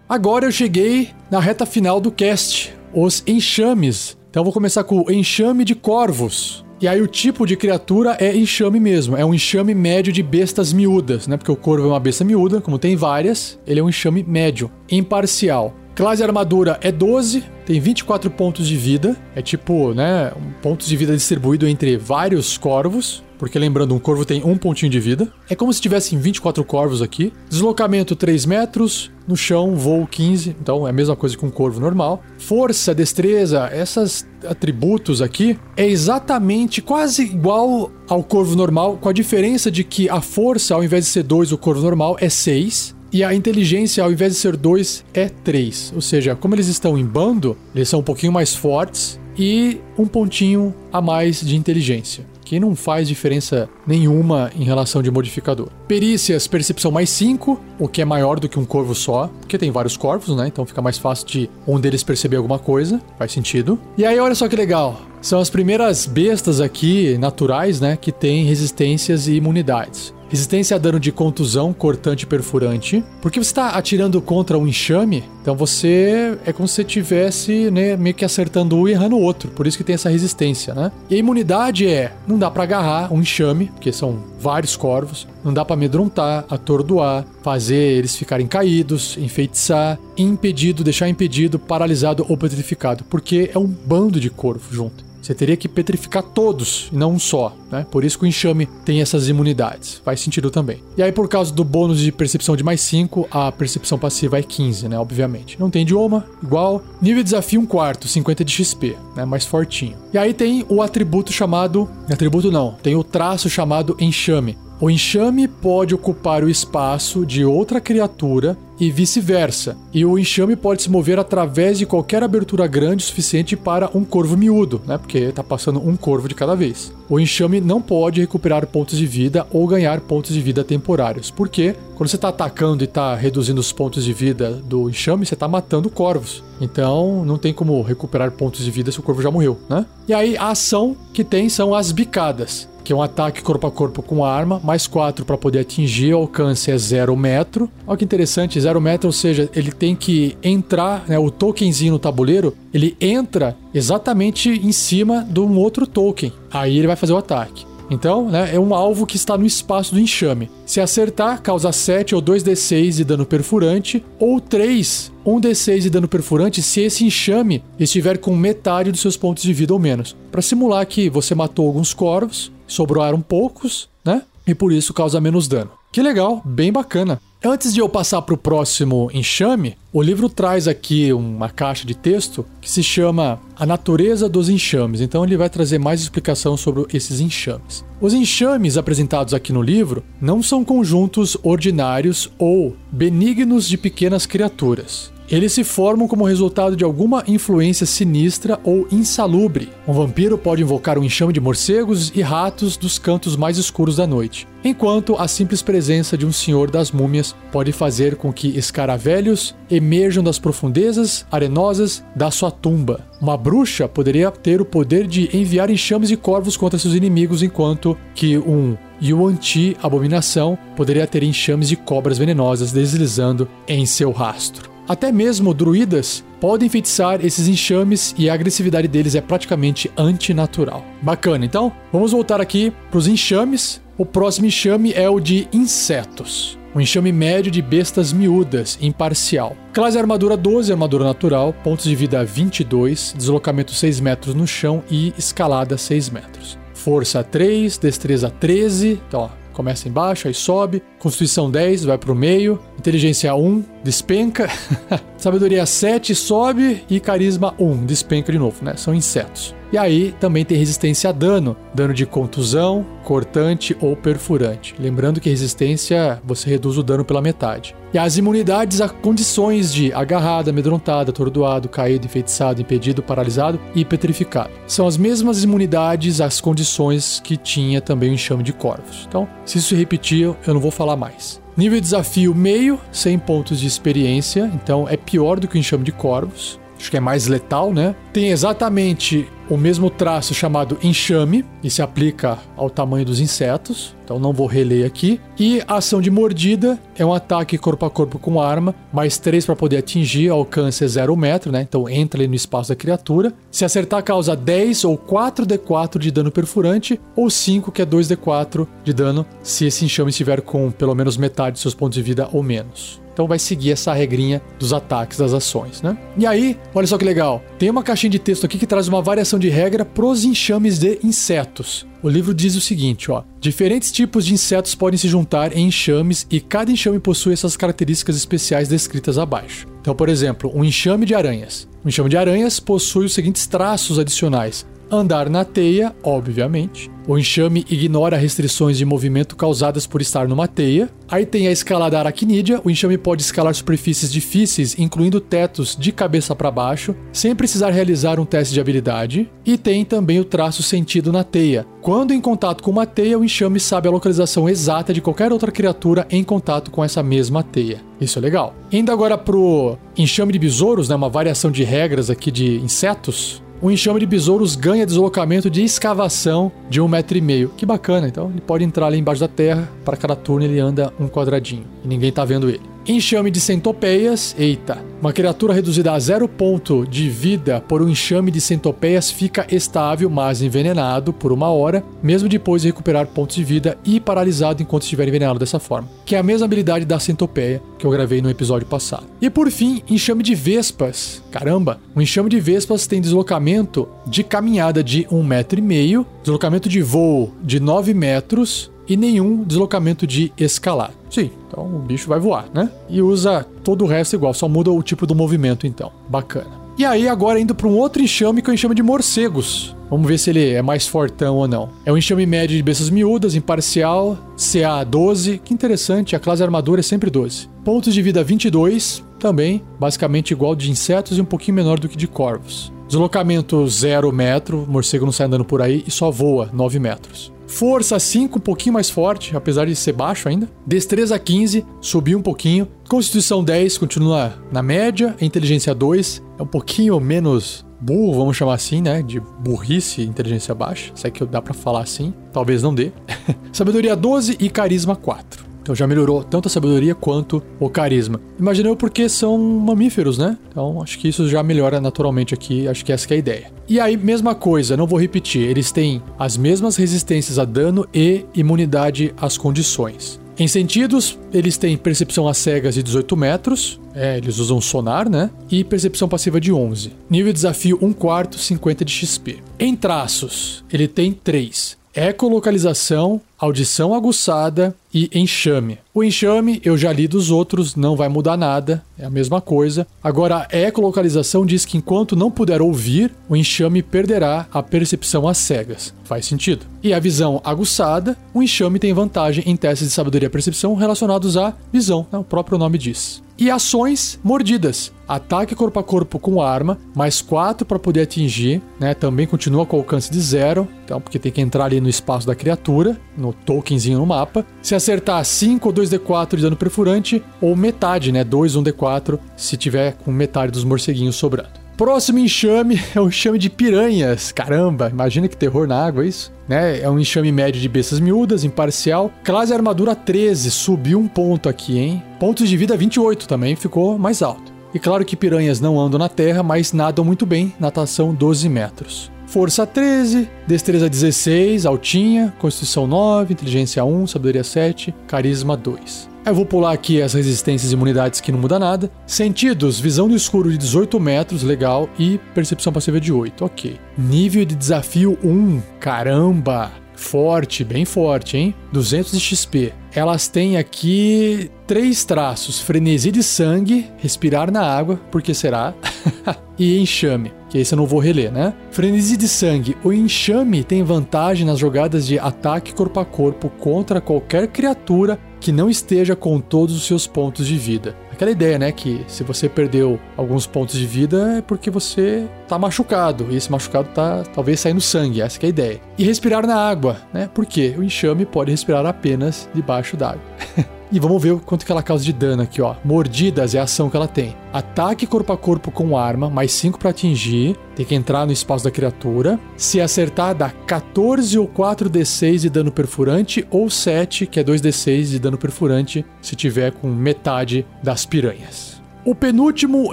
Agora 0.09 0.47
eu 0.47 0.53
cheguei 0.53 1.11
na 1.31 1.41
reta 1.41 1.65
final 1.65 2.01
do 2.01 2.11
cast, 2.11 2.75
os 2.93 3.23
enxames. 3.27 4.17
Então 4.31 4.41
eu 4.41 4.45
vou 4.45 4.53
começar 4.53 4.85
com 4.85 5.03
o 5.03 5.11
enxame 5.11 5.65
de 5.65 5.75
corvos. 5.75 6.64
E 6.85 6.87
aí 6.87 7.01
o 7.01 7.07
tipo 7.07 7.47
de 7.47 7.57
criatura 7.57 8.15
é 8.21 8.37
enxame 8.37 8.79
mesmo, 8.79 9.17
é 9.17 9.25
um 9.25 9.33
enxame 9.33 9.75
médio 9.75 10.13
de 10.13 10.23
bestas 10.23 10.71
miúdas, 10.71 11.27
né? 11.27 11.39
Porque 11.39 11.51
o 11.51 11.57
corvo 11.57 11.87
é 11.87 11.89
uma 11.89 11.99
besta 11.99 12.27
miúda, 12.27 12.61
como 12.61 12.79
tem 12.79 12.95
várias, 12.95 13.59
ele 13.67 13.81
é 13.81 13.83
um 13.83 13.89
enxame 13.89 14.23
médio, 14.23 14.71
imparcial. 14.91 15.75
Classe 15.95 16.23
armadura 16.23 16.79
é 16.83 16.93
12, 16.93 17.43
tem 17.65 17.81
24 17.81 18.31
pontos 18.31 18.69
de 18.69 18.77
vida, 18.77 19.17
é 19.35 19.41
tipo, 19.41 19.95
né, 19.95 20.31
pontos 20.61 20.87
de 20.87 20.95
vida 20.95 21.15
distribuído 21.15 21.67
entre 21.67 21.97
vários 21.97 22.59
corvos, 22.59 23.25
porque 23.45 23.59
lembrando, 23.59 23.95
um 23.95 23.99
corvo 23.99 24.25
tem 24.25 24.43
um 24.43 24.57
pontinho 24.57 24.91
de 24.91 24.99
vida. 24.99 25.31
É 25.51 25.55
como 25.55 25.71
se 25.71 25.79
tivessem 25.79 26.19
24 26.19 26.65
corvos 26.65 27.03
aqui. 27.03 27.31
Deslocamento 27.51 28.17
3 28.17 28.47
metros, 28.47 29.11
no 29.29 29.37
chão, 29.37 29.77
voo 29.77 30.07
15, 30.07 30.57
então 30.59 30.87
é 30.87 30.91
a 30.91 30.93
mesma 30.95 31.15
coisa 31.15 31.37
que 31.37 31.45
um 31.45 31.51
corvo 31.51 31.79
normal. 31.79 32.23
Força, 32.39 32.95
destreza, 32.95 33.71
esses 33.71 34.27
atributos 34.49 35.21
aqui 35.21 35.59
é 35.77 35.87
exatamente 35.87 36.81
quase 36.81 37.25
igual 37.25 37.93
ao 38.09 38.23
corvo 38.23 38.57
normal, 38.57 38.97
com 38.97 39.11
a 39.11 39.13
diferença 39.13 39.71
de 39.71 39.85
que 39.85 40.09
a 40.09 40.23
força, 40.23 40.75
ao 40.75 40.83
invés 40.83 41.05
de 41.05 41.11
ser 41.11 41.23
2, 41.23 41.53
o 41.53 41.59
corvo 41.59 41.83
normal 41.83 42.17
é 42.19 42.31
6. 42.31 42.97
E 43.13 43.23
a 43.23 43.35
inteligência, 43.35 44.03
ao 44.03 44.11
invés 44.11 44.33
de 44.33 44.39
ser 44.39 44.57
2, 44.57 45.05
é 45.13 45.29
3. 45.29 45.93
Ou 45.95 46.01
seja, 46.01 46.35
como 46.35 46.55
eles 46.55 46.67
estão 46.67 46.97
em 46.97 47.05
bando, 47.05 47.59
eles 47.75 47.91
são 47.91 48.01
um 48.01 48.03
pouquinho 48.03 48.33
mais 48.33 48.57
fortes 48.57 49.21
e 49.39 49.79
um 49.99 50.07
pontinho 50.07 50.75
a 50.91 51.03
mais 51.03 51.43
de 51.43 51.57
inteligência 51.57 52.33
que 52.45 52.61
não 52.61 52.77
faz 52.77 53.09
diferença 53.09 53.69
nenhuma 53.87 54.51
em 54.55 54.65
relação 54.65 55.03
de 55.03 55.11
modificador. 55.11 55.69
Perícias, 55.89 56.47
percepção 56.47 56.91
mais 56.91 57.11
5, 57.11 57.61
o 57.79 57.89
que 57.89 58.03
é 58.03 58.05
maior 58.05 58.39
do 58.39 58.49
que 58.49 58.59
um 58.59 58.65
corvo 58.65 58.95
só, 58.95 59.31
porque 59.41 59.59
tem 59.59 59.71
vários 59.71 59.97
corvos, 59.97 60.37
né? 60.37 60.47
Então 60.49 60.67
fica 60.67 60.83
mais 60.83 60.99
fácil 60.99 61.27
de 61.27 61.51
um 61.67 61.81
deles 61.81 62.03
perceber 62.03 62.37
alguma 62.37 62.59
coisa, 62.59 63.01
faz 63.19 63.33
sentido. 63.33 63.79
E 63.97 64.05
aí, 64.05 64.19
olha 64.19 64.35
só 64.35 64.49
que 64.49 64.57
legal. 64.57 65.01
São 65.21 65.41
as 65.41 65.49
primeiras 65.49 66.05
bestas 66.05 66.61
aqui 66.61 67.17
naturais, 67.17 67.81
né, 67.81 67.97
que 67.97 68.13
têm 68.13 68.45
resistências 68.45 69.27
e 69.27 69.37
imunidades. 69.37 70.13
Resistência 70.29 70.77
a 70.77 70.79
dano 70.79 70.99
de 70.99 71.13
contusão, 71.13 71.73
cortante 71.73 72.25
e 72.25 72.27
perfurante. 72.27 73.05
Porque 73.21 73.39
você 73.39 73.51
está 73.51 73.71
atirando 73.71 74.21
contra 74.21 74.59
um 74.59 74.67
enxame, 74.67 75.25
então 75.43 75.55
você 75.55 76.37
é 76.45 76.53
como 76.53 76.67
se 76.67 76.75
você 76.75 76.83
estivesse 76.83 77.71
né, 77.71 77.97
meio 77.97 78.15
que 78.15 78.25
acertando 78.25 78.77
um 78.77 78.89
e 78.89 78.93
errando 78.93 79.17
o 79.17 79.21
outro. 79.21 79.51
Por 79.51 79.67
isso 79.67 79.77
que 79.77 79.85
tem 79.85 79.95
essa 79.95 80.09
resistência, 80.09 80.75
né? 80.75 80.91
E 81.09 81.15
a 81.15 81.19
imunidade 81.19 81.87
é: 81.87 82.13
não 82.27 82.39
dá 82.39 82.51
para 82.51 82.63
agarrar 82.63 83.13
um 83.13 83.21
enxame, 83.21 83.67
porque 83.67 83.93
são 83.93 84.19
vários 84.41 84.77
corvos. 84.77 85.27
Não 85.45 85.53
dá 85.53 85.65
para 85.65 85.75
amedrontar, 85.75 86.45
atordoar, 86.49 87.25
fazer 87.43 87.77
eles 87.77 88.17
ficarem 88.17 88.47
caídos, 88.47 89.17
enfeitiçar, 89.19 89.99
impedido, 90.17 90.83
deixar 90.83 91.09
impedido, 91.09 91.59
paralisado 91.59 92.25
ou 92.29 92.37
petrificado. 92.37 93.05
Porque 93.05 93.51
é 93.55 93.59
um 93.59 93.67
bando 93.67 94.19
de 94.19 94.31
corvo 94.31 94.75
junto. 94.75 95.05
Você 95.25 95.35
teria 95.35 95.57
que 95.57 95.67
petrificar 95.67 96.23
todos, 96.23 96.91
e 96.93 96.97
não 96.97 97.13
um 97.13 97.19
só, 97.19 97.57
né? 97.73 97.87
Por 97.91 98.05
isso 98.05 98.19
que 98.19 98.25
o 98.25 98.27
enxame 98.27 98.67
tem 98.85 99.01
essas 99.01 99.27
imunidades. 99.27 100.03
Faz 100.05 100.21
sentido 100.21 100.51
também. 100.51 100.83
E 100.99 101.03
aí, 101.03 101.11
por 101.11 101.31
causa 101.31 101.51
do 101.51 101.65
bônus 101.65 102.01
de 102.01 102.13
percepção 102.13 102.55
de 102.55 102.63
mais 102.63 102.83
5, 102.83 103.29
a 103.31 103.51
percepção 103.51 103.99
passiva 103.99 104.39
é 104.39 104.43
15, 104.43 104.87
né? 104.87 104.99
Obviamente. 104.99 105.59
Não 105.59 105.71
tem 105.71 105.81
idioma, 105.81 106.27
igual. 106.43 106.83
Nível 107.01 107.23
de 107.23 107.31
desafio 107.31 107.59
1 107.63 107.65
quarto, 107.65 108.07
50 108.07 108.45
de 108.45 108.53
XP, 108.53 108.99
né? 109.17 109.25
Mais 109.25 109.47
fortinho. 109.47 109.97
E 110.13 110.19
aí 110.19 110.35
tem 110.35 110.63
o 110.69 110.83
atributo 110.83 111.33
chamado. 111.33 111.89
Atributo 112.11 112.53
não, 112.53 112.73
tem 112.83 112.95
o 112.95 113.03
traço 113.03 113.49
chamado 113.49 113.97
enxame. 113.99 114.59
O 114.85 114.91
enxame 114.91 115.49
pode 115.49 115.95
ocupar 115.95 116.45
o 116.45 116.51
espaço 116.51 117.25
de 117.25 117.43
outra 117.43 117.81
criatura 117.81 118.55
e 118.79 118.91
vice-versa. 118.91 119.79
E 119.95 120.05
o 120.05 120.19
enxame 120.19 120.55
pode 120.57 120.83
se 120.83 120.91
mover 120.91 121.19
através 121.19 121.79
de 121.79 121.87
qualquer 121.87 122.23
abertura 122.23 122.67
grande 122.67 123.03
suficiente 123.03 123.57
para 123.57 123.89
um 123.95 124.05
corvo 124.05 124.37
miúdo, 124.37 124.83
né? 124.87 124.99
Porque 124.99 125.17
está 125.17 125.43
passando 125.43 125.81
um 125.81 125.97
corvo 125.97 126.29
de 126.29 126.35
cada 126.35 126.55
vez. 126.55 126.93
O 127.09 127.19
enxame 127.19 127.63
não 127.63 127.81
pode 127.81 128.21
recuperar 128.21 128.67
pontos 128.67 128.99
de 128.99 129.07
vida 129.07 129.47
ou 129.51 129.67
ganhar 129.67 130.03
pontos 130.03 130.35
de 130.35 130.41
vida 130.43 130.63
temporários. 130.63 131.31
Porque 131.31 131.75
quando 131.97 132.11
você 132.11 132.17
está 132.17 132.29
atacando 132.29 132.85
e 132.85 132.87
está 132.87 133.15
reduzindo 133.15 133.63
os 133.63 133.73
pontos 133.73 134.05
de 134.05 134.13
vida 134.13 134.51
do 134.51 134.91
enxame, 134.91 135.25
você 135.25 135.33
está 135.33 135.49
matando 135.49 135.89
corvos. 135.89 136.45
Então 136.61 137.25
não 137.25 137.39
tem 137.39 137.55
como 137.55 137.81
recuperar 137.81 138.33
pontos 138.33 138.63
de 138.63 138.71
vida 138.71 138.93
se 138.93 139.01
o 139.01 139.03
corvo 139.03 139.23
já 139.23 139.31
morreu, 139.31 139.59
né? 139.67 139.87
E 140.07 140.13
aí 140.13 140.37
a 140.37 140.51
ação 140.51 140.95
que 141.15 141.25
tem 141.25 141.49
são 141.49 141.75
as 141.75 141.91
bicadas 141.91 142.69
que 142.85 142.93
é 142.93 142.97
um 142.97 143.03
ataque 143.03 143.43
corpo 143.43 143.67
a 143.67 143.71
corpo 143.71 144.03
com 144.03 144.25
arma, 144.25 144.61
mais 144.63 144.87
4 144.87 145.25
para 145.25 145.39
poder 145.39 145.61
atingir, 145.61 146.15
o 146.15 146.19
alcance 146.19 146.71
é 146.71 146.77
0 146.77 147.17
metro. 147.17 147.71
Olha 147.87 147.97
que 147.97 148.05
interessante, 148.05 148.61
0 148.61 148.81
metro, 148.81 149.09
ou 149.09 149.13
seja, 149.13 149.49
ele 149.57 149.73
tem 149.73 149.97
que 149.97 150.37
entrar, 150.43 151.05
né, 151.09 151.19
o 151.19 151.31
tokenzinho 151.31 151.95
no 151.95 151.99
tabuleiro, 151.99 152.55
ele 152.73 152.95
entra 153.01 153.57
exatamente 153.73 154.51
em 154.51 154.71
cima 154.71 155.27
de 155.29 155.41
um 155.41 155.57
outro 155.57 155.87
token. 155.87 156.33
Aí 156.53 156.77
ele 156.77 156.87
vai 156.87 156.97
fazer 156.97 157.15
o 157.15 157.17
ataque. 157.17 157.65
Então, 157.91 158.31
né, 158.31 158.55
é 158.55 158.59
um 158.59 158.75
alvo 158.75 159.07
que 159.07 159.17
está 159.17 159.37
no 159.37 159.45
espaço 159.45 159.95
do 159.95 160.01
enxame. 160.01 160.51
Se 160.65 160.81
acertar, 160.81 161.43
causa 161.43 161.71
7 161.71 162.15
ou 162.15 162.23
2d6 162.23 162.97
de 162.97 163.05
dano 163.05 163.27
perfurante, 163.27 164.03
ou 164.19 164.41
3, 164.41 165.13
1d6 165.27 165.81
de 165.81 165.91
dano 165.91 166.09
perfurante 166.09 166.63
se 166.63 166.81
esse 166.81 167.05
enxame 167.05 167.63
estiver 167.79 168.19
com 168.19 168.35
metade 168.35 168.91
dos 168.91 169.01
seus 169.01 169.17
pontos 169.17 169.43
de 169.43 169.53
vida 169.53 169.73
ou 169.73 169.79
menos. 169.79 170.17
Para 170.31 170.43
simular 170.43 170.87
que 170.87 171.11
você 171.11 171.35
matou 171.35 171.67
alguns 171.67 171.93
corvos, 171.93 172.51
sobraram 172.67 173.21
poucos, 173.21 173.89
né? 174.05 174.23
E 174.47 174.55
por 174.55 174.73
isso 174.73 174.93
causa 174.93 175.21
menos 175.21 175.49
dano. 175.49 175.71
Que 175.91 176.03
legal, 176.03 176.43
bem 176.45 176.73
bacana. 176.73 177.21
Antes 177.47 177.73
de 177.75 177.79
eu 177.79 177.89
passar 177.89 178.23
para 178.23 178.35
o 178.35 178.39
próximo 178.39 179.11
enxame, 179.13 179.77
o 179.93 180.01
livro 180.03 180.31
traz 180.31 180.67
aqui 180.67 181.13
uma 181.13 181.51
caixa 181.51 181.87
de 181.87 181.95
texto 181.95 182.45
que 182.61 182.71
se 182.71 182.83
chama 182.83 183.39
A 183.55 183.67
Natureza 183.67 184.29
dos 184.29 184.49
Enxames. 184.49 185.03
Então 185.03 185.23
ele 185.23 185.37
vai 185.37 185.51
trazer 185.51 185.79
mais 185.79 186.01
explicação 186.01 186.57
sobre 186.57 186.85
esses 186.93 187.21
enxames. 187.21 187.85
Os 188.01 188.15
enxames 188.15 188.77
apresentados 188.77 189.35
aqui 189.35 189.53
no 189.53 189.63
livro 189.63 190.03
não 190.21 190.43
são 190.43 190.65
conjuntos 190.65 191.37
ordinários 191.43 192.31
ou 192.39 192.75
benignos 192.91 193.69
de 193.69 193.77
pequenas 193.77 194.25
criaturas. 194.25 195.13
Eles 195.31 195.53
se 195.53 195.65
formam 195.65 196.07
como 196.07 196.27
resultado 196.27 196.77
de 196.77 196.85
alguma 196.85 197.25
influência 197.27 197.87
sinistra 197.87 198.61
ou 198.63 198.87
insalubre. 198.93 199.71
Um 199.89 199.93
vampiro 199.93 200.37
pode 200.37 200.63
invocar 200.63 200.99
um 200.99 201.05
enxame 201.05 201.33
de 201.33 201.41
morcegos 201.41 202.13
e 202.15 202.21
ratos 202.21 202.77
dos 202.77 202.99
cantos 202.99 203.35
mais 203.35 203.57
escuros 203.57 203.97
da 203.97 204.07
noite, 204.07 204.47
enquanto 204.63 205.17
a 205.17 205.27
simples 205.27 205.63
presença 205.63 206.17
de 206.17 206.27
um 206.27 206.33
senhor 206.33 206.71
das 206.71 206.93
múmias 206.93 207.35
pode 207.51 207.73
fazer 207.73 208.17
com 208.17 208.33
que 208.33 208.49
escaravelhos 208.57 209.55
emerjam 209.71 210.23
das 210.23 210.39
profundezas 210.39 211.25
arenosas 211.33 212.05
da 212.15 212.31
sua 212.31 212.51
tumba. 212.51 213.07
Uma 213.21 213.37
bruxa 213.37 213.89
poderia 213.89 214.31
ter 214.31 214.61
o 214.61 214.65
poder 214.65 215.07
de 215.07 215.35
enviar 215.35 215.71
enxames 215.71 216.11
de 216.11 216.17
corvos 216.19 216.57
contra 216.57 216.79
seus 216.79 216.95
inimigos, 216.95 217.43
enquanto 217.43 217.97
que 218.15 218.37
um 218.37 218.77
Yuan-Ti, 219.03 219.77
abominação, 219.83 220.59
poderia 220.77 221.07
ter 221.07 221.23
enxames 221.23 221.69
de 221.69 221.77
cobras 221.77 222.19
venenosas 222.19 222.73
deslizando 222.73 223.49
em 223.67 223.87
seu 223.87 224.13
rastro. 224.13 224.74
Até 224.87 225.11
mesmo 225.11 225.55
druidas 225.55 226.23
podem 226.39 226.69
feitiçar 226.69 227.25
esses 227.25 227.49
enxames 227.49 228.15
e 228.19 228.29
a 228.29 228.35
agressividade 228.35 228.87
deles 228.87 229.15
é 229.15 229.21
praticamente 229.21 229.91
antinatural. 229.97 230.85
Bacana, 231.01 231.45
então 231.47 231.73
vamos 231.91 232.13
voltar 232.13 232.39
aqui 232.41 232.71
para 232.91 232.99
os 232.99 233.09
enxames. 233.09 233.81
O 233.97 234.05
próximo 234.05 234.47
enxame 234.47 234.93
é 234.93 235.09
o 235.09 235.21
de 235.21 235.49
insetos. 235.53 236.59
Um 236.75 236.81
enxame 236.81 237.13
médio 237.13 237.51
de 237.51 237.63
bestas 237.63 238.13
miúdas, 238.13 238.77
imparcial. 238.83 239.57
Classe 239.73 239.97
armadura 239.97 240.37
12, 240.37 240.73
armadura 240.73 241.05
natural, 241.05 241.55
pontos 241.65 241.87
de 241.87 241.95
vida 241.95 242.23
22, 242.25 243.15
deslocamento 243.17 243.73
6 243.73 244.01
metros 244.01 244.35
no 244.35 244.47
chão 244.47 244.83
e 244.91 245.15
escalada 245.17 245.79
6 245.79 246.11
metros. 246.11 246.59
Força 246.75 247.23
3, 247.25 247.79
destreza 247.79 248.29
13, 248.29 249.01
então 249.09 249.21
ó, 249.21 249.29
começa 249.55 249.89
embaixo, 249.89 250.29
aí 250.29 250.35
sobe. 250.35 250.83
Constituição 250.99 251.51
10, 251.51 251.85
vai 251.85 251.97
pro 251.97 252.15
meio. 252.15 252.59
Inteligência 252.77 253.35
1, 253.35 253.65
despenca. 253.85 254.49
Sabedoria 255.17 255.65
7, 255.65 256.15
sobe. 256.15 256.83
E 256.91 256.99
carisma 256.99 257.55
1, 257.59 257.85
despenca 257.85 258.33
de 258.33 258.39
novo, 258.39 258.65
né? 258.65 258.75
São 258.77 258.95
insetos. 258.95 259.55
E 259.75 259.79
aí 259.79 260.15
também 260.21 260.45
tem 260.45 260.57
resistência 260.57 261.11
a 261.11 261.13
dano, 261.13 261.57
dano 261.75 261.93
de 261.93 262.07
contusão, 262.07 262.87
cortante 263.03 263.77
ou 263.81 263.97
perfurante. 263.97 264.73
Lembrando 264.79 265.21
que 265.21 265.29
resistência 265.29 266.21
você 266.25 266.49
reduz 266.49 266.79
o 266.79 266.83
dano 266.83 267.05
pela 267.05 267.21
metade. 267.21 267.75
E 267.93 267.99
as 267.99 268.17
imunidades 268.17 268.81
a 268.81 268.89
condições 268.89 269.75
de 269.75 269.93
agarrado, 269.93 270.49
amedrontado, 270.49 271.11
atordoado, 271.11 271.69
caído, 271.69 272.07
enfeitiçado, 272.07 272.61
impedido, 272.61 273.03
paralisado 273.03 273.59
e 273.75 273.85
petrificado. 273.85 274.51
São 274.67 274.87
as 274.87 274.97
mesmas 274.97 275.43
imunidades 275.43 276.21
às 276.21 276.41
condições 276.41 277.21
que 277.23 277.37
tinha 277.37 277.81
também 277.81 278.11
o 278.11 278.15
enxame 278.15 278.45
de 278.45 278.53
corvos. 278.53 279.07
Então, 279.09 279.29
se 279.45 279.59
isso 279.59 279.75
repetir, 279.75 280.23
eu 280.23 280.55
não 280.55 280.61
vou 280.61 280.71
falar 280.71 280.97
mais. 280.97 281.43
Nível 281.57 281.79
de 281.79 281.85
desafio 281.85 282.35
meio, 282.35 282.81
100 282.91 283.19
pontos 283.21 283.61
de 283.61 283.67
experiência, 283.67 284.51
então 284.55 284.89
é 284.89 284.97
pior 284.97 285.39
do 285.39 285.47
que 285.47 285.57
o 285.57 285.59
enxame 285.59 285.85
de 285.85 285.93
corvos 285.93 286.59
acho 286.85 286.91
que 286.91 286.97
é 286.99 287.01
mais 287.01 287.27
letal, 287.27 287.73
né? 287.73 287.95
Tem 288.13 288.31
exatamente 288.31 289.27
o 289.49 289.57
mesmo 289.57 289.91
traço 289.91 290.35
chamado 290.35 290.79
enxame, 290.83 291.45
e 291.63 291.71
se 291.71 291.83
aplica 291.83 292.39
ao 292.57 292.71
tamanho 292.71 293.05
dos 293.05 293.21
insetos, 293.21 293.95
então 294.05 294.19
não 294.19 294.33
vou 294.33 294.47
reler 294.47 294.87
aqui. 294.87 295.21
E 295.39 295.63
a 295.67 295.77
ação 295.77 296.01
de 296.01 296.11
mordida 296.11 296.79
é 296.97 297.05
um 297.05 297.13
ataque 297.13 297.57
corpo 297.57 297.87
a 297.87 297.91
corpo 297.91 298.19
com 298.19 298.41
arma, 298.41 298.75
mais 298.93 299.19
3 299.19 299.47
para 299.47 299.57
poder 299.57 299.79
atingir, 299.79 300.29
alcance 300.29 300.85
é 300.85 300.89
0 300.89 301.17
metro, 301.17 301.51
né? 301.51 301.63
Então 301.63 301.89
entra 301.89 302.21
ali 302.21 302.29
no 302.29 302.35
espaço 302.35 302.69
da 302.69 302.77
criatura. 302.77 303.33
Se 303.51 303.65
acertar, 303.65 304.03
causa 304.03 304.37
10 304.37 304.85
ou 304.85 304.99
4d4 304.99 305.99
de 305.99 306.11
dano 306.11 306.31
perfurante, 306.31 307.01
ou 307.17 307.31
5, 307.31 307.73
que 307.73 307.83
é 307.83 307.87
2d4 307.87 308.67
de 308.85 308.93
dano, 308.93 309.27
se 309.43 309.67
esse 309.67 309.85
enxame 309.85 310.11
estiver 310.11 310.41
com 310.43 310.71
pelo 310.71 310.95
menos 310.95 311.17
metade 311.17 311.57
de 311.57 311.61
seus 311.61 311.75
pontos 311.75 311.95
de 311.95 312.03
vida 312.03 312.29
ou 312.33 312.43
menos. 312.43 313.03
Então 313.15 313.29
vai 313.29 313.39
seguir 313.39 313.71
essa 313.71 313.95
regrinha 313.95 314.43
dos 314.59 314.73
ataques, 314.73 315.19
das 315.19 315.33
ações, 315.33 315.81
né? 315.81 315.97
E 316.19 316.27
aí, 316.27 316.59
olha 316.75 316.87
só 316.87 316.99
que 316.99 317.05
legal. 317.05 317.43
Tem 317.59 317.71
uma 317.71 317.85
caixinha 317.85 318.11
de 318.11 318.19
texto 318.19 318.45
aqui 318.45 318.59
que 318.59 318.67
traz 318.67 318.89
uma 318.89 319.01
variação 319.01 319.39
de 319.39 319.49
regra 319.49 319.85
pros 319.85 320.25
enxames 320.25 320.81
de 320.81 320.99
insetos. 321.03 321.87
O 322.03 322.09
livro 322.09 322.35
diz 322.35 322.57
o 322.57 322.61
seguinte, 322.61 323.11
ó: 323.11 323.23
Diferentes 323.41 323.93
tipos 323.93 324.27
de 324.27 324.35
insetos 324.35 324.75
podem 324.75 324.99
se 324.99 325.09
juntar 325.09 325.57
em 325.57 325.69
enxames 325.69 326.27
e 326.29 326.41
cada 326.41 326.73
enxame 326.73 326.99
possui 326.99 327.33
essas 327.33 327.57
características 327.57 328.17
especiais 328.17 328.69
descritas 328.69 329.17
abaixo. 329.17 329.67
Então, 329.81 329.95
por 329.95 330.09
exemplo, 330.09 330.51
um 330.55 330.65
enxame 330.65 331.07
de 331.07 331.15
aranhas. 331.15 331.69
Um 331.85 331.89
enxame 331.89 332.11
de 332.11 332.17
aranhas 332.17 332.59
possui 332.59 333.07
os 333.07 333.15
seguintes 333.15 333.47
traços 333.47 333.99
adicionais: 333.99 334.67
andar 334.91 335.29
na 335.29 335.45
teia, 335.45 335.95
obviamente. 336.03 336.91
O 337.07 337.19
enxame 337.19 337.67
ignora 337.69 338.17
restrições 338.17 338.79
de 338.79 338.85
movimento 338.85 339.37
causadas 339.37 339.87
por 339.87 340.01
estar 340.01 340.27
numa 340.27 340.49
teia. 340.49 340.89
Aí 341.07 341.27
tem 341.27 341.47
a 341.47 341.53
escalada 341.53 341.99
aracnídea. 341.99 342.63
O 342.65 342.71
enxame 342.71 342.97
pode 342.97 343.21
escalar 343.23 343.55
superfícies 343.55 344.11
difíceis, 344.11 344.79
incluindo 344.79 345.21
tetos 345.21 345.77
de 345.79 345.93
cabeça 345.93 346.35
para 346.35 346.51
baixo, 346.51 346.97
sem 347.13 347.37
precisar 347.37 347.71
realizar 347.71 348.19
um 348.19 348.25
teste 348.25 348.55
de 348.55 348.61
habilidade. 348.61 349.31
E 349.45 349.59
tem 349.59 349.85
também 349.85 350.19
o 350.19 350.25
traço 350.25 350.63
sentido 350.63 351.13
na 351.13 351.23
teia. 351.23 351.67
Quando 351.83 352.15
em 352.15 352.21
contato 352.23 352.63
com 352.63 352.71
uma 352.71 352.87
teia, 352.87 353.19
o 353.19 353.25
enxame 353.25 353.61
sabe 353.61 353.87
a 353.87 353.91
localização 353.91 354.49
exata 354.49 354.95
de 354.95 355.03
qualquer 355.03 355.31
outra 355.31 355.53
criatura 355.53 356.07
em 356.11 356.25
contato 356.25 356.71
com 356.71 356.83
essa 356.83 357.03
mesma 357.03 357.43
teia. 357.43 357.83
Isso 358.01 358.19
é 358.19 358.23
legal. 358.23 358.55
Indo 358.73 358.91
agora 358.91 359.19
pro 359.19 359.77
enxame 359.97 360.33
de 360.33 360.39
besouros, 360.39 360.89
né, 360.89 360.95
uma 360.95 361.11
variação 361.11 361.51
de 361.51 361.63
regras 361.65 362.09
aqui 362.09 362.31
de 362.31 362.57
insetos 362.57 363.44
o 363.65 363.71
enxame 363.71 363.99
de 363.99 364.05
besouros 364.05 364.57
ganha 364.57 364.85
deslocamento 364.85 365.49
de 365.49 365.65
escavação 365.65 366.53
de 366.69 366.83
um 366.83 366.87
metro 366.87 367.17
e 367.17 367.21
meio. 367.23 367.49
Que 367.57 367.65
bacana, 367.65 368.07
então 368.07 368.29
ele 368.29 368.43
pode 368.43 368.63
entrar 368.63 368.89
ali 368.89 368.99
embaixo 368.99 369.23
da 369.23 369.29
terra, 369.29 369.67
para 369.83 369.97
cada 369.97 370.15
turno 370.15 370.45
ele 370.45 370.61
anda 370.61 370.93
um 371.01 371.09
quadradinho 371.09 371.65
e 371.83 371.89
ninguém 371.89 372.13
tá 372.13 372.27
vendo 372.27 372.51
ele. 372.51 372.74
Enxame 372.87 373.31
de 373.31 373.41
centopeias. 373.41 374.37
Eita. 374.39 374.85
Uma 375.01 375.13
criatura 375.13 375.55
reduzida 375.55 375.93
a 375.93 375.99
zero 375.99 376.29
ponto 376.29 376.87
de 376.87 377.09
vida 377.09 377.63
por 377.67 377.81
um 377.81 377.89
enxame 377.89 378.31
de 378.31 378.41
centopeias 378.41 379.11
fica 379.11 379.47
estável, 379.51 380.11
mas 380.11 380.43
envenenado 380.43 381.13
por 381.13 381.33
uma 381.33 381.49
hora, 381.49 381.83
mesmo 382.03 382.29
depois 382.29 382.63
de 382.63 382.69
recuperar 382.69 383.07
pontos 383.07 383.37
de 383.37 383.45
vida 383.45 383.79
e 383.85 383.99
paralisado 383.99 384.63
enquanto 384.63 384.83
estiver 384.83 385.09
envenenado 385.09 385.39
dessa 385.39 385.59
forma. 385.59 385.89
Que 386.05 386.15
é 386.15 386.19
a 386.19 386.23
mesma 386.23 386.45
habilidade 386.45 386.85
da 386.85 387.01
centopeia 387.01 387.63
que 387.79 387.87
eu 387.87 387.91
gravei 387.91 388.21
no 388.21 388.31
episódio 388.31 388.67
passado. 388.67 389.07
E 389.21 389.31
por 389.31 389.51
fim, 389.51 389.83
enxame 389.89 390.23
de 390.23 390.35
vespas. 390.35 391.23
Caramba, 391.31 391.81
um 391.97 392.03
enxame 392.03 392.29
de 392.29 392.39
vespas 392.39 392.87
tem 392.87 393.01
deslocamento 393.01 393.89
de 394.07 394.23
caminhada 394.23 394.85
de 394.85 395.07
um 395.11 395.23
metro 395.23 395.59
e 395.59 395.63
meio, 395.63 396.07
deslocamento 396.23 396.69
de 396.69 396.83
voo 396.83 397.33
de 397.43 397.61
9 397.61 397.95
metros 397.95 398.74
e 398.89 398.97
nenhum 398.97 399.43
deslocamento 399.43 400.07
de 400.07 400.33
escalar. 400.39 400.93
Sim, 401.11 401.31
então 401.49 401.65
o 401.65 401.79
bicho 401.79 402.09
vai 402.09 402.19
voar, 402.19 402.47
né? 402.53 402.71
E 402.89 403.01
usa 403.01 403.47
todo 403.63 403.85
o 403.85 403.89
resto 403.89 404.17
igual, 404.17 404.35
só 404.35 404.49
muda 404.49 404.71
o 404.71 404.83
tipo 404.83 405.07
do 405.07 405.15
movimento 405.15 405.67
então. 405.67 405.93
Bacana. 406.09 406.65
E 406.77 406.85
aí, 406.85 407.07
agora 407.07 407.39
indo 407.39 407.55
para 407.55 407.69
um 407.69 407.77
outro 407.77 408.03
enxame 408.03 408.43
que 408.43 408.51
é 408.51 408.53
o 408.53 408.55
enxame 408.55 408.75
de 408.75 408.83
morcegos. 408.83 409.77
Vamos 409.89 410.09
ver 410.09 410.19
se 410.19 410.31
ele 410.31 410.51
é 410.51 410.61
mais 410.61 410.89
fortão 410.89 411.37
ou 411.37 411.47
não. 411.47 411.69
É 411.87 411.93
um 411.93 411.97
enxame 411.97 412.27
médio 412.27 412.57
de 412.57 412.63
bestas 412.65 412.91
miúdas, 412.91 413.37
imparcial, 413.37 414.19
CA 414.37 414.83
12. 414.83 415.39
Que 415.39 415.55
interessante, 415.55 416.17
a 416.17 416.19
classe 416.19 416.43
armadura 416.43 416.81
é 416.81 416.83
sempre 416.83 417.11
12. 417.11 417.49
Pontos 417.65 417.95
de 417.95 418.03
vida 418.03 418.25
22, 418.25 419.05
também, 419.21 419.63
basicamente 419.79 420.33
igual 420.33 420.57
de 420.57 420.69
insetos 420.69 421.17
e 421.17 421.21
um 421.21 421.25
pouquinho 421.25 421.55
menor 421.55 421.79
do 421.79 421.89
que 421.89 421.97
de 421.97 422.09
corvos. 422.09 422.73
Deslocamento 422.87 423.67
0 423.67 424.13
metro, 424.13 424.67
morcego 424.69 425.05
não 425.05 425.13
sai 425.13 425.27
andando 425.27 425.45
por 425.45 425.63
aí 425.63 425.85
e 425.87 425.91
só 425.91 426.11
voa 426.11 426.51
9 426.53 426.79
metros. 426.79 427.33
Força 427.47 427.99
5, 427.99 428.39
um 428.39 428.41
pouquinho 428.41 428.73
mais 428.73 428.91
forte, 428.91 429.37
apesar 429.37 429.67
de 429.67 429.77
ser 429.77 429.93
baixo 429.93 430.29
ainda. 430.29 430.49
Destreza 430.67 431.19
15, 431.19 431.65
subiu 431.81 432.19
um 432.19 432.23
pouquinho. 432.23 432.67
Constituição 432.89 433.45
10, 433.45 433.79
continua 433.79 434.35
na 434.51 434.63
média. 434.63 435.15
Inteligência 435.21 435.75
2, 435.75 436.23
é 436.39 436.43
um 436.43 436.47
pouquinho 436.47 436.99
menos 436.99 437.65
burro, 437.81 438.15
vamos 438.15 438.37
chamar 438.37 438.55
assim, 438.55 438.81
né? 438.81 439.03
De 439.03 439.21
burrice 439.21 440.03
inteligência 440.03 440.55
baixa. 440.55 440.91
Se 440.95 441.07
é 441.07 441.11
que 441.11 441.25
dá 441.27 441.43
para 441.43 441.53
falar 441.53 441.83
assim. 441.83 442.15
Talvez 442.33 442.63
não 442.63 442.75
dê. 442.75 442.93
Sabedoria 443.53 443.95
12 443.95 444.37
e 444.41 444.49
carisma 444.49 444.97
4. 444.97 445.45
Então 445.65 445.75
já 445.75 445.87
melhorou 445.87 446.23
tanto 446.23 446.47
a 446.47 446.51
sabedoria 446.51 446.95
quanto 446.95 447.43
o 447.59 447.71
carisma. 447.71 448.21
Imaginei 448.39 448.77
porque 448.77 449.09
são 449.09 449.39
mamíferos, 449.39 450.19
né? 450.19 450.37
Então 450.51 450.83
acho 450.83 450.99
que 450.99 451.09
isso 451.09 451.27
já 451.27 451.43
melhora 451.43 451.81
naturalmente 451.81 452.35
aqui, 452.35 452.69
acho 452.69 452.85
que 452.85 452.93
essa 452.93 453.09
que 453.09 453.15
é 453.15 453.17
a 453.17 453.19
ideia. 453.19 453.47
E 453.67 453.81
aí, 453.81 453.97
mesma 453.97 454.35
coisa, 454.35 454.77
não 454.77 454.87
vou 454.87 455.01
repetir, 455.01 455.41
eles 455.41 455.73
têm 455.73 456.03
as 456.19 456.37
mesmas 456.37 456.77
resistências 456.77 457.39
a 457.39 457.47
dano 457.47 457.89
e 457.95 458.27
imunidade 458.35 459.15
às 459.17 459.39
condições. 459.39 460.21
Em 460.39 460.47
sentidos, 460.47 461.19
eles 461.33 461.57
têm 461.57 461.79
percepção 461.79 462.29
a 462.29 462.35
cegas 462.35 462.75
de 462.75 462.83
18 462.83 463.17
metros, 463.17 463.81
é, 463.95 464.19
eles 464.19 464.39
usam 464.39 464.61
sonar, 464.61 465.09
né? 465.09 465.31
E 465.51 465.65
percepção 465.65 466.09
passiva 466.09 466.39
de 466.39 466.53
11. 466.53 466.93
Nível 467.09 467.33
de 467.33 467.37
desafio 467.37 467.79
1 467.81 467.93
quarto, 467.95 468.37
50 468.37 468.85
de 468.85 468.93
XP. 468.93 469.39
Em 469.59 469.75
traços, 469.75 470.63
ele 470.71 470.89
tem 470.89 471.13
3. 471.13 471.79
Ecolocalização, 471.97 473.21
audição 473.39 473.95
aguçada 473.95 474.75
e 474.93 475.09
enxame. 475.15 475.79
O 475.95 476.03
enxame 476.03 476.61
eu 476.65 476.77
já 476.77 476.93
li 476.93 477.07
dos 477.07 477.31
outros, 477.31 477.77
não 477.77 477.95
vai 477.95 478.09
mudar 478.09 478.37
nada, 478.37 478.83
é 478.99 479.05
a 479.05 479.11
mesma 479.11 479.41
coisa. 479.41 479.87
Agora, 480.03 480.49
a 480.51 480.59
ecolocalização 480.59 481.47
diz 481.47 481.65
que 481.65 481.79
enquanto 481.79 482.17
não 482.17 482.33
puder 482.33 482.61
ouvir, 482.61 483.15
o 483.29 483.37
enxame 483.37 483.81
perderá 483.81 484.49
a 484.53 484.61
percepção 484.61 485.29
às 485.29 485.39
cegas. 485.39 485.95
Faz 486.03 486.27
sentido. 486.27 486.67
E 486.83 486.93
a 486.93 486.99
visão 486.99 487.41
aguçada, 487.45 488.17
o 488.35 488.43
enxame 488.43 488.81
tem 488.81 488.93
vantagem 488.93 489.45
em 489.47 489.57
testes 489.57 489.87
de 489.87 489.95
sabedoria 489.95 490.27
e 490.27 490.31
percepção 490.31 490.75
relacionados 490.75 491.37
à 491.37 491.55
visão, 491.73 492.05
né? 492.11 492.19
o 492.19 492.25
próprio 492.25 492.59
nome 492.59 492.77
diz. 492.77 493.23
E 493.37 493.51
ações 493.51 494.19
mordidas. 494.23 494.93
Ataque 495.09 495.55
corpo 495.55 495.79
a 495.79 495.83
corpo 495.83 496.19
com 496.19 496.41
arma, 496.41 496.79
mais 496.95 497.21
4 497.21 497.67
para 497.67 497.79
poder 497.79 498.03
atingir, 498.03 498.63
né? 498.79 498.95
Também 498.95 499.27
continua 499.27 499.67
com 499.67 499.77
alcance 499.77 500.11
de 500.11 500.21
zero, 500.21 500.69
então 500.85 501.01
porque 501.01 501.19
tem 501.19 501.33
que 501.33 501.41
entrar 501.41 501.65
ali 501.65 501.81
no 501.81 501.89
espaço 501.89 502.27
da 502.27 502.35
criatura, 502.35 502.99
no 503.17 503.33
tokenzinho 503.33 503.99
no 503.99 504.07
mapa. 504.07 504.47
Se 504.63 504.75
acertar 504.75 505.23
5 505.25 505.69
ou 505.69 505.75
2d4 505.75 506.37
de 506.37 506.43
dano 506.43 506.57
perfurante, 506.57 507.23
ou 507.41 507.57
metade, 507.57 508.13
né? 508.13 508.23
2 508.23 508.57
1d4, 508.57 509.19
se 509.37 509.57
tiver 509.57 509.95
com 509.97 510.13
metade 510.13 510.53
dos 510.53 510.65
morceguinhos 510.65 511.17
sobrando. 511.17 511.64
Próximo 511.77 512.21
enxame 512.21 512.81
é 512.95 513.01
o 513.01 513.09
enxame 513.09 513.37
de 513.37 513.51
piranhas. 513.51 514.31
Caramba, 514.31 514.89
imagina 514.91 515.27
que 515.27 515.37
terror 515.37 515.67
na 515.67 515.85
água 515.85 516.07
isso. 516.07 516.33
Né? 516.49 516.81
É 516.81 516.89
um 516.89 517.01
enxame 517.01 517.33
médio 517.33 517.61
de 517.61 517.69
bestas 517.69 517.99
miúdas, 517.99 518.45
imparcial. 518.45 519.11
Classe 519.25 519.53
armadura 519.53 519.97
13, 519.97 520.51
subiu 520.53 521.01
um 521.01 521.09
ponto 521.09 521.49
aqui, 521.49 521.79
hein? 521.79 522.03
Pontos 522.21 522.49
de 522.49 522.57
vida 522.57 522.77
28 522.77 523.27
também, 523.27 523.57
ficou 523.57 523.99
mais 523.99 524.23
alto. 524.23 524.53
E 524.73 524.79
claro 524.79 525.05
que 525.05 525.17
piranhas 525.17 525.61
não 525.61 525.79
andam 525.81 525.99
na 525.99 526.09
terra, 526.09 526.43
mas 526.43 526.73
nadam 526.73 527.05
muito 527.05 527.27
bem, 527.27 527.53
natação 527.59 528.15
12 528.15 528.49
metros. 528.49 529.11
Força 529.27 529.67
13, 529.67 530.29
destreza 530.47 530.89
16, 530.89 531.67
altinha, 531.67 532.33
constituição 532.39 532.87
9, 532.87 533.33
inteligência 533.33 533.85
1, 533.85 534.07
sabedoria 534.07 534.45
7, 534.45 534.95
carisma 535.09 535.57
2. 535.57 536.14
Eu 536.27 536.35
vou 536.35 536.47
pular 536.47 536.73
aqui 536.73 537.03
as 537.03 537.13
resistências 537.13 537.71
e 537.71 537.75
imunidades 537.75 538.19
que 538.19 538.33
não 538.33 538.39
muda 538.39 538.59
nada. 538.59 538.91
Sentidos, 539.07 539.79
visão 539.79 540.09
no 540.09 540.17
escuro 540.17 540.51
de 540.51 540.57
18 540.57 540.99
metros, 540.99 541.43
legal. 541.43 541.87
E 541.99 542.19
percepção 542.35 542.73
passiva 542.73 542.99
de 542.99 543.13
8, 543.13 543.45
ok. 543.45 543.79
Nível 543.99 544.47
de 544.47 544.55
desafio 544.55 545.19
1, 545.23 545.61
caramba! 545.79 546.73
Forte, 546.97 547.63
bem 547.63 547.85
forte, 547.85 548.39
hein? 548.39 548.55
200 548.73 549.13
de 549.13 549.21
XP. 549.21 549.75
Elas 549.93 550.27
têm 550.27 550.57
aqui 550.57 551.51
três 551.67 552.05
traços: 552.05 552.59
frenesi 552.59 553.11
de 553.11 553.23
sangue, 553.23 553.91
respirar 553.99 554.51
na 554.51 554.63
água, 554.63 554.99
porque 555.11 555.35
será? 555.35 555.75
e 556.59 556.79
enxame, 556.79 557.33
que 557.51 557.59
esse 557.59 557.75
eu 557.75 557.77
não 557.77 557.85
vou 557.85 557.99
reler, 557.99 558.33
né? 558.33 558.55
Frenesi 558.71 559.17
de 559.17 559.29
sangue. 559.29 559.77
O 559.85 559.93
enxame 559.93 560.65
tem 560.65 560.83
vantagem 560.83 561.45
nas 561.45 561.59
jogadas 561.59 562.07
de 562.07 562.19
ataque 562.19 562.73
corpo 562.73 563.01
a 563.01 563.05
corpo 563.05 563.51
contra 563.59 564.01
qualquer 564.01 564.47
criatura 564.49 565.19
que 565.45 565.53
não 565.53 565.69
esteja 565.69 566.17
com 566.17 566.41
todos 566.41 566.75
os 566.75 566.87
seus 566.87 567.07
pontos 567.07 567.47
de 567.47 567.59
vida. 567.59 567.95
Aquela 568.11 568.31
ideia, 568.31 568.59
né, 568.59 568.73
que 568.73 569.05
se 569.07 569.23
você 569.23 569.47
perdeu 569.47 570.01
alguns 570.17 570.47
pontos 570.47 570.75
de 570.75 570.87
vida 570.87 571.35
é 571.37 571.43
porque 571.43 571.71
você 571.71 572.27
tá 572.49 572.59
machucado, 572.59 573.27
e 573.29 573.37
esse 573.37 573.53
machucado 573.53 573.91
tá 573.95 574.23
talvez 574.35 574.61
saindo 574.61 574.81
sangue, 574.81 575.21
essa 575.21 575.39
é 575.43 575.45
a 575.45 575.49
ideia. 575.51 575.81
E 575.99 576.05
respirar 576.05 576.47
na 576.47 576.57
água, 576.57 576.97
né? 577.13 577.29
Porque 577.35 577.75
o 577.77 577.85
enxame 577.85 578.25
pode 578.25 578.53
respirar 578.53 578.87
apenas 578.87 579.47
debaixo 579.53 579.99
d'água. 579.99 580.23
E 580.95 581.01
vamos 581.01 581.21
ver 581.21 581.37
quanto 581.41 581.67
que 581.67 581.73
ela 581.73 581.83
causa 581.83 582.05
de 582.05 582.13
dano 582.13 582.43
aqui, 582.43 582.63
ó. 582.63 582.77
Mordidas 582.85 583.53
é 583.53 583.59
a 583.59 583.65
ação 583.65 583.91
que 583.91 583.97
ela 583.97 584.07
tem. 584.07 584.37
Ataque 584.53 585.09
corpo 585.09 585.33
a 585.33 585.37
corpo 585.37 585.73
com 585.73 585.99
arma, 585.99 586.31
mais 586.31 586.53
5 586.53 586.79
para 586.79 586.91
atingir. 586.91 587.57
Tem 587.75 587.85
que 587.85 587.97
entrar 587.97 588.25
no 588.25 588.31
espaço 588.31 588.63
da 588.63 588.71
criatura. 588.71 589.41
Se 589.57 589.81
acertar, 589.81 590.37
dá 590.37 590.51
14 590.51 591.37
ou 591.37 591.49
4d6 591.49 592.43
de 592.43 592.49
dano 592.49 592.71
perfurante, 592.71 593.45
ou 593.51 593.69
7, 593.69 594.25
que 594.25 594.39
é 594.39 594.45
2d6 594.45 595.03
de 595.07 595.19
dano 595.19 595.37
perfurante, 595.37 596.07
se 596.23 596.37
tiver 596.37 596.71
com 596.71 596.87
metade 596.87 597.67
das 597.83 598.07
piranhas. 598.07 598.81
O 599.05 599.17
penúltimo 599.17 599.93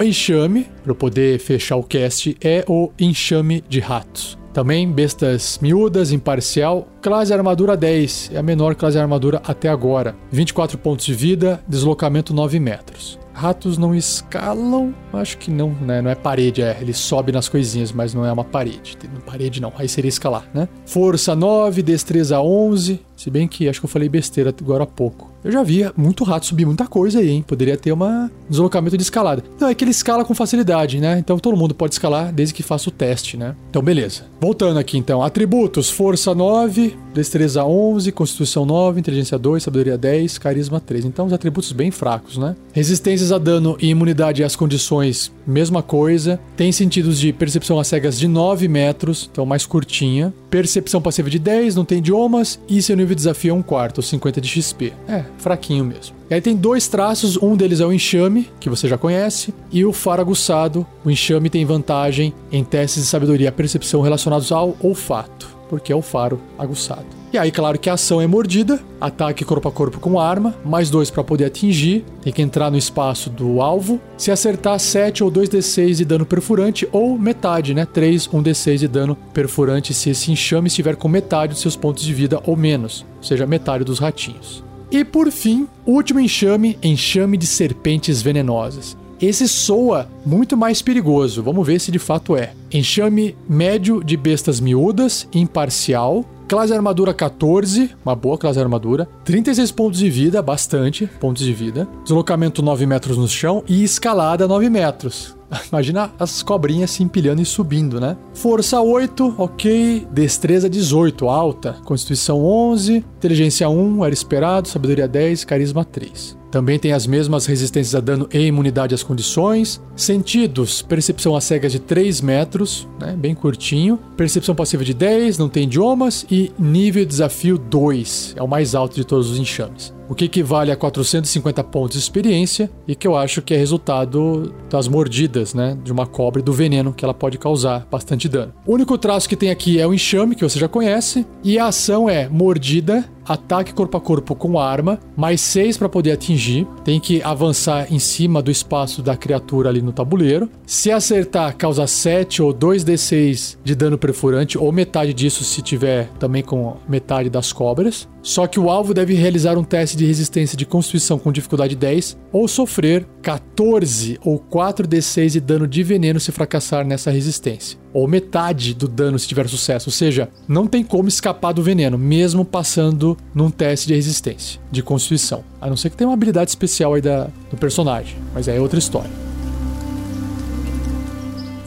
enxame, 0.00 0.68
para 0.84 0.94
poder 0.94 1.40
fechar 1.40 1.74
o 1.74 1.82
cast, 1.82 2.36
é 2.40 2.64
o 2.68 2.92
enxame 2.96 3.64
de 3.68 3.80
ratos. 3.80 4.38
Também 4.52 4.90
bestas 4.90 5.58
miúdas, 5.62 6.12
imparcial. 6.12 6.86
Classe 7.00 7.32
armadura 7.32 7.76
10, 7.76 8.32
é 8.34 8.38
a 8.38 8.42
menor 8.42 8.74
classe 8.74 8.98
armadura 8.98 9.40
até 9.46 9.68
agora. 9.68 10.14
24 10.30 10.76
pontos 10.76 11.06
de 11.06 11.14
vida, 11.14 11.62
deslocamento 11.66 12.34
9 12.34 12.60
metros. 12.60 13.21
Ratos 13.32 13.78
não 13.78 13.94
escalam? 13.94 14.94
Acho 15.12 15.38
que 15.38 15.50
não, 15.50 15.70
né? 15.80 16.00
Não 16.02 16.10
é 16.10 16.14
parede, 16.14 16.62
é. 16.62 16.76
Ele 16.80 16.92
sobe 16.92 17.32
nas 17.32 17.48
coisinhas, 17.48 17.92
mas 17.92 18.14
não 18.14 18.24
é 18.24 18.32
uma 18.32 18.44
parede. 18.44 18.96
Parede 19.26 19.60
não, 19.60 19.72
aí 19.76 19.88
seria 19.88 20.08
escalar, 20.08 20.46
né? 20.52 20.68
Força 20.86 21.34
9, 21.34 21.82
destreza 21.82 22.40
11. 22.40 23.00
Se 23.16 23.30
bem 23.30 23.46
que 23.46 23.68
acho 23.68 23.80
que 23.80 23.86
eu 23.86 23.90
falei 23.90 24.08
besteira 24.08 24.54
agora 24.60 24.84
há 24.84 24.86
pouco. 24.86 25.30
Eu 25.44 25.50
já 25.50 25.62
via 25.62 25.92
muito 25.96 26.24
rato 26.24 26.46
subir 26.46 26.64
muita 26.64 26.86
coisa 26.86 27.18
aí, 27.18 27.30
hein? 27.30 27.44
Poderia 27.46 27.76
ter 27.76 27.92
um 27.92 28.30
deslocamento 28.48 28.96
de 28.96 29.02
escalada. 29.02 29.42
Não, 29.60 29.68
é 29.68 29.74
que 29.74 29.82
ele 29.84 29.90
escala 29.90 30.24
com 30.24 30.34
facilidade, 30.34 31.00
né? 31.00 31.18
Então 31.18 31.38
todo 31.38 31.56
mundo 31.56 31.74
pode 31.74 31.94
escalar 31.94 32.32
desde 32.32 32.54
que 32.54 32.62
faça 32.62 32.88
o 32.88 32.92
teste, 32.92 33.36
né? 33.36 33.56
Então, 33.70 33.82
beleza. 33.82 34.24
Voltando 34.40 34.78
aqui, 34.78 34.98
então. 34.98 35.22
Atributos: 35.22 35.90
Força 35.90 36.34
9, 36.34 36.96
Destreza 37.14 37.64
11, 37.64 38.10
Constituição 38.12 38.64
9, 38.64 39.00
Inteligência 39.00 39.38
2, 39.38 39.62
Sabedoria 39.62 39.98
10, 39.98 40.38
Carisma 40.38 40.80
3. 40.80 41.04
Então, 41.04 41.26
os 41.26 41.32
atributos 41.32 41.72
bem 41.72 41.90
fracos, 41.90 42.38
né? 42.38 42.56
Resistências 42.72 43.32
a 43.32 43.38
dano 43.38 43.76
e 43.80 43.88
imunidade 43.88 44.42
às 44.42 44.56
condições, 44.56 45.30
mesma 45.46 45.82
coisa. 45.82 46.40
Tem 46.56 46.72
sentidos 46.72 47.18
de 47.18 47.32
percepção 47.32 47.78
a 47.78 47.84
cegas 47.84 48.18
de 48.18 48.26
9 48.26 48.66
metros, 48.68 49.28
então 49.30 49.44
mais 49.44 49.66
curtinha. 49.66 50.32
Percepção 50.48 51.02
passiva 51.02 51.28
de 51.28 51.38
10, 51.38 51.76
não 51.76 51.84
tem 51.84 51.98
idiomas. 51.98 52.58
E 52.68 52.80
seu 52.80 52.96
nível 52.96 53.14
de 53.14 53.16
desafio 53.16 53.50
é 53.50 53.54
um 53.54 53.62
quarto, 53.62 54.02
50 54.02 54.40
de 54.40 54.48
XP. 54.48 54.92
É, 55.06 55.24
fraquinho 55.38 55.84
mesmo. 55.84 56.22
E 56.32 56.34
aí 56.34 56.40
tem 56.40 56.56
dois 56.56 56.88
traços, 56.88 57.36
um 57.36 57.54
deles 57.54 57.80
é 57.80 57.84
o 57.84 57.92
enxame, 57.92 58.48
que 58.58 58.70
você 58.70 58.88
já 58.88 58.96
conhece, 58.96 59.52
e 59.70 59.84
o 59.84 59.92
faro 59.92 60.22
aguçado. 60.22 60.86
O 61.04 61.10
enxame 61.10 61.50
tem 61.50 61.62
vantagem 61.64 62.32
em 62.50 62.64
testes 62.64 63.02
de 63.02 63.08
sabedoria 63.08 63.48
e 63.48 63.52
percepção 63.52 64.00
relacionados 64.00 64.50
ao 64.50 64.74
olfato, 64.80 65.51
porque 65.72 65.90
é 65.90 65.96
o 65.96 66.02
faro 66.02 66.38
aguçado. 66.58 67.06
E 67.32 67.38
aí, 67.38 67.50
claro 67.50 67.78
que 67.78 67.88
a 67.88 67.94
ação 67.94 68.20
é 68.20 68.26
mordida, 68.26 68.78
ataque 69.00 69.42
corpo 69.42 69.66
a 69.70 69.72
corpo 69.72 69.98
com 69.98 70.20
arma, 70.20 70.54
mais 70.62 70.90
dois 70.90 71.10
para 71.10 71.24
poder 71.24 71.46
atingir, 71.46 72.04
tem 72.20 72.30
que 72.30 72.42
entrar 72.42 72.70
no 72.70 72.76
espaço 72.76 73.30
do 73.30 73.62
alvo. 73.62 73.98
Se 74.18 74.30
acertar 74.30 74.78
7 74.78 75.24
ou 75.24 75.32
2d6 75.32 75.94
de 75.94 76.04
dano 76.04 76.26
perfurante, 76.26 76.86
ou 76.92 77.18
metade, 77.18 77.72
né? 77.72 77.86
3, 77.86 78.28
1d6 78.28 78.76
de 78.76 78.86
dano 78.86 79.16
perfurante 79.32 79.94
se 79.94 80.10
esse 80.10 80.30
enxame 80.30 80.68
estiver 80.68 80.94
com 80.94 81.08
metade 81.08 81.54
dos 81.54 81.62
seus 81.62 81.74
pontos 81.74 82.04
de 82.04 82.12
vida 82.12 82.38
ou 82.44 82.54
menos, 82.54 83.06
ou 83.16 83.22
seja, 83.22 83.46
metade 83.46 83.82
dos 83.82 83.98
ratinhos. 83.98 84.62
E 84.90 85.02
por 85.06 85.30
fim, 85.30 85.66
último 85.86 86.20
enxame, 86.20 86.78
enxame 86.82 87.38
de 87.38 87.46
serpentes 87.46 88.20
venenosas. 88.20 88.94
Esse 89.22 89.46
soa 89.46 90.08
muito 90.26 90.56
mais 90.56 90.82
perigoso, 90.82 91.44
vamos 91.44 91.64
ver 91.64 91.80
se 91.80 91.92
de 91.92 91.98
fato 92.00 92.36
é. 92.36 92.54
Enxame 92.72 93.36
médio 93.48 94.02
de 94.02 94.16
bestas 94.16 94.58
miúdas, 94.58 95.28
imparcial, 95.32 96.26
Classe 96.48 96.74
armadura 96.74 97.14
14, 97.14 97.92
uma 98.04 98.14
boa 98.14 98.36
classe 98.36 98.60
armadura. 98.60 99.08
36 99.24 99.70
pontos 99.70 99.98
de 99.98 100.10
vida, 100.10 100.42
bastante 100.42 101.06
pontos 101.18 101.42
de 101.42 101.52
vida. 101.54 101.88
Deslocamento 102.02 102.60
9 102.60 102.84
metros 102.84 103.16
no 103.16 103.26
chão 103.26 103.64
e 103.66 103.82
escalada 103.82 104.46
9 104.46 104.68
metros. 104.68 105.34
Imagina 105.72 106.10
as 106.18 106.42
cobrinhas 106.42 106.90
se 106.90 107.02
empilhando 107.02 107.40
e 107.40 107.46
subindo, 107.46 107.98
né? 107.98 108.18
Força 108.34 108.82
8, 108.82 109.36
ok. 109.38 110.06
Destreza 110.12 110.68
18, 110.68 111.26
alta. 111.26 111.76
Constituição 111.84 112.44
11. 112.44 112.96
Inteligência 113.16 113.66
1, 113.70 114.04
era 114.04 114.12
esperado. 114.12 114.68
Sabedoria 114.68 115.08
10, 115.08 115.46
carisma 115.46 115.86
3. 115.86 116.41
Também 116.52 116.78
tem 116.78 116.92
as 116.92 117.06
mesmas 117.06 117.46
resistências 117.46 117.94
a 117.94 118.00
dano 118.00 118.28
e 118.30 118.38
imunidade 118.38 118.94
às 118.94 119.02
condições. 119.02 119.80
Sentidos, 119.96 120.82
percepção 120.82 121.34
a 121.34 121.40
cegas 121.40 121.72
de 121.72 121.78
3 121.78 122.20
metros, 122.20 122.86
né, 123.00 123.16
bem 123.16 123.34
curtinho. 123.34 123.98
Percepção 124.18 124.54
passiva 124.54 124.84
de 124.84 124.92
10, 124.92 125.38
não 125.38 125.48
tem 125.48 125.64
idiomas. 125.64 126.26
E 126.30 126.52
nível 126.58 127.04
de 127.04 127.08
desafio 127.08 127.56
2, 127.56 128.34
é 128.36 128.42
o 128.42 128.46
mais 128.46 128.74
alto 128.74 128.94
de 128.94 129.04
todos 129.04 129.30
os 129.30 129.38
enxames. 129.38 129.94
o 130.12 130.14
que 130.14 130.26
equivale 130.26 130.70
a 130.70 130.76
450 130.76 131.64
pontos 131.64 131.96
de 131.96 132.02
experiência 132.02 132.70
e 132.86 132.94
que 132.94 133.06
eu 133.06 133.16
acho 133.16 133.40
que 133.40 133.54
é 133.54 133.56
resultado 133.56 134.52
das 134.68 134.86
mordidas, 134.86 135.54
né, 135.54 135.76
de 135.82 135.90
uma 135.90 136.06
cobra 136.06 136.40
e 136.40 136.44
do 136.44 136.52
veneno 136.52 136.92
que 136.92 137.02
ela 137.02 137.14
pode 137.14 137.38
causar 137.38 137.86
bastante 137.90 138.28
dano. 138.28 138.52
O 138.66 138.74
único 138.74 138.98
traço 138.98 139.26
que 139.26 139.36
tem 139.36 139.50
aqui 139.50 139.80
é 139.80 139.86
o 139.86 139.94
enxame, 139.94 140.34
que 140.34 140.44
você 140.44 140.58
já 140.58 140.68
conhece, 140.68 141.26
e 141.42 141.58
a 141.58 141.68
ação 141.68 142.10
é 142.10 142.28
mordida 142.28 143.08
ataque 143.26 143.72
corpo 143.72 143.96
a 143.96 144.00
corpo 144.00 144.34
com 144.34 144.58
arma, 144.58 144.98
mais 145.16 145.40
6 145.40 145.76
para 145.76 145.88
poder 145.88 146.12
atingir. 146.12 146.66
Tem 146.84 147.00
que 147.00 147.22
avançar 147.22 147.92
em 147.92 147.98
cima 147.98 148.42
do 148.42 148.50
espaço 148.50 149.02
da 149.02 149.16
criatura 149.16 149.68
ali 149.68 149.82
no 149.82 149.92
tabuleiro. 149.92 150.48
Se 150.66 150.90
acertar, 150.90 151.56
causa 151.56 151.86
7 151.86 152.42
ou 152.42 152.52
2d6 152.52 153.58
de 153.62 153.74
dano 153.74 153.98
perfurante, 153.98 154.58
ou 154.58 154.72
metade 154.72 155.12
disso 155.12 155.44
se 155.44 155.62
tiver 155.62 156.08
também 156.18 156.42
com 156.42 156.76
metade 156.88 157.30
das 157.30 157.52
cobras. 157.52 158.08
Só 158.22 158.46
que 158.46 158.60
o 158.60 158.70
alvo 158.70 158.94
deve 158.94 159.14
realizar 159.14 159.58
um 159.58 159.64
teste 159.64 159.96
de 159.96 160.06
resistência 160.06 160.56
de 160.56 160.64
constituição 160.64 161.18
com 161.18 161.32
dificuldade 161.32 161.74
10 161.74 162.16
ou 162.32 162.46
sofrer 162.46 163.04
14 163.20 164.18
ou 164.24 164.38
4d6 164.38 165.30
de 165.30 165.40
dano 165.40 165.66
de 165.66 165.82
veneno 165.82 166.20
se 166.20 166.30
fracassar 166.30 166.86
nessa 166.86 167.10
resistência. 167.10 167.76
Ou 167.92 168.06
metade 168.06 168.74
do 168.74 168.86
dano 168.86 169.18
se 169.18 169.26
tiver 169.26 169.48
sucesso. 169.48 169.88
Ou 169.88 169.92
seja, 169.92 170.28
não 170.46 170.68
tem 170.68 170.84
como 170.84 171.08
escapar 171.08 171.52
do 171.52 171.62
veneno, 171.62 171.98
mesmo 171.98 172.44
passando 172.44 173.16
num 173.34 173.50
teste 173.50 173.88
de 173.88 173.94
resistência, 173.94 174.60
de 174.70 174.82
constituição. 174.82 175.44
A 175.60 175.68
não 175.68 175.76
ser 175.76 175.90
que 175.90 175.96
tenha 175.96 176.08
uma 176.08 176.14
habilidade 176.14 176.50
especial 176.50 176.94
aí 176.94 177.02
da, 177.02 177.28
do 177.50 177.56
personagem. 177.56 178.16
Mas 178.32 178.48
aí 178.48 178.56
é 178.56 178.60
outra 178.60 178.78
história. 178.78 179.10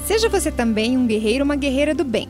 Seja 0.06 0.30
você 0.30 0.52
também 0.52 0.98
um 0.98 1.06
guerreiro 1.06 1.40
ou 1.40 1.46
uma 1.46 1.56
guerreira 1.56 1.94
do 1.94 2.06
bem. 2.06 2.30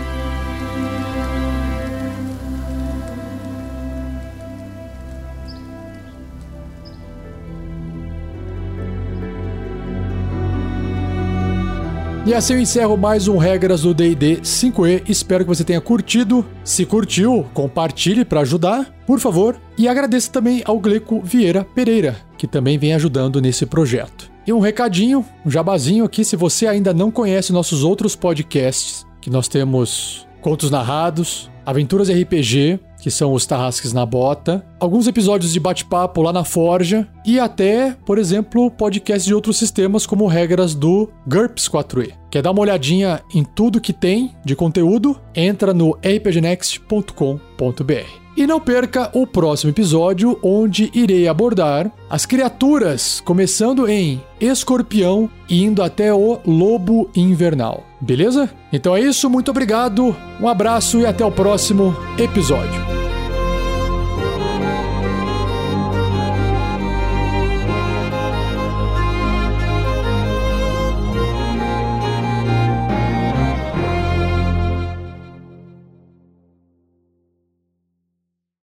E 12.23 12.35
assim 12.35 12.53
eu 12.53 12.59
encerro 12.59 12.95
mais 12.95 13.27
um 13.27 13.37
Regras 13.37 13.81
do 13.81 13.95
D&D 13.95 14.41
5e. 14.41 15.09
Espero 15.09 15.43
que 15.43 15.49
você 15.49 15.63
tenha 15.63 15.81
curtido. 15.81 16.45
Se 16.63 16.85
curtiu, 16.85 17.47
compartilhe 17.51 18.23
para 18.23 18.41
ajudar, 18.41 18.93
por 19.07 19.19
favor. 19.19 19.59
E 19.75 19.87
agradeço 19.87 20.31
também 20.31 20.61
ao 20.63 20.79
Gleco 20.79 21.19
Vieira 21.23 21.65
Pereira, 21.73 22.15
que 22.37 22.45
também 22.45 22.77
vem 22.77 22.93
ajudando 22.93 23.41
nesse 23.41 23.65
projeto. 23.65 24.29
E 24.45 24.53
um 24.53 24.59
recadinho, 24.59 25.25
um 25.43 25.49
jabazinho 25.49 26.05
aqui, 26.05 26.23
se 26.23 26.35
você 26.35 26.67
ainda 26.67 26.93
não 26.93 27.09
conhece 27.09 27.51
nossos 27.51 27.83
outros 27.83 28.15
podcasts, 28.15 29.03
que 29.19 29.31
nós 29.31 29.47
temos 29.47 30.27
Contos 30.41 30.69
Narrados, 30.69 31.49
Aventuras 31.65 32.07
RPG, 32.09 32.79
que 33.01 33.11
são 33.11 33.33
os 33.33 33.45
Tarrasques 33.45 33.91
na 33.91 34.05
Bota, 34.05 34.65
alguns 34.79 35.07
episódios 35.07 35.51
de 35.51 35.59
bate-papo 35.59 36.21
lá 36.21 36.31
na 36.31 36.43
Forja 36.43 37.07
e 37.25 37.39
até, 37.39 37.97
por 38.05 38.17
exemplo, 38.17 38.69
podcasts 38.69 39.25
de 39.25 39.33
outros 39.33 39.57
sistemas 39.57 40.05
como 40.05 40.27
regras 40.27 40.75
do 40.75 41.09
GURPS 41.27 41.67
4e. 41.67 42.13
Quer 42.29 42.43
dar 42.43 42.51
uma 42.51 42.61
olhadinha 42.61 43.21
em 43.33 43.43
tudo 43.43 43.81
que 43.81 43.91
tem 43.91 44.35
de 44.45 44.55
conteúdo? 44.55 45.19
Entra 45.35 45.73
no 45.73 45.97
rpgnext.com.br. 46.03 48.20
E 48.35 48.47
não 48.47 48.59
perca 48.59 49.09
o 49.13 49.27
próximo 49.27 49.71
episódio, 49.71 50.39
onde 50.41 50.89
irei 50.93 51.27
abordar 51.27 51.91
as 52.09 52.25
criaturas, 52.25 53.21
começando 53.25 53.87
em 53.87 54.21
Escorpião 54.39 55.29
e 55.49 55.63
indo 55.63 55.83
até 55.83 56.13
o 56.13 56.39
Lobo 56.45 57.09
Invernal. 57.15 57.83
Beleza? 57.99 58.49
Então 58.71 58.95
é 58.95 59.01
isso, 59.01 59.29
muito 59.29 59.51
obrigado, 59.51 60.15
um 60.39 60.47
abraço 60.47 60.99
e 60.99 61.05
até 61.05 61.25
o 61.25 61.31
próximo 61.31 61.95
episódio. 62.17 63.00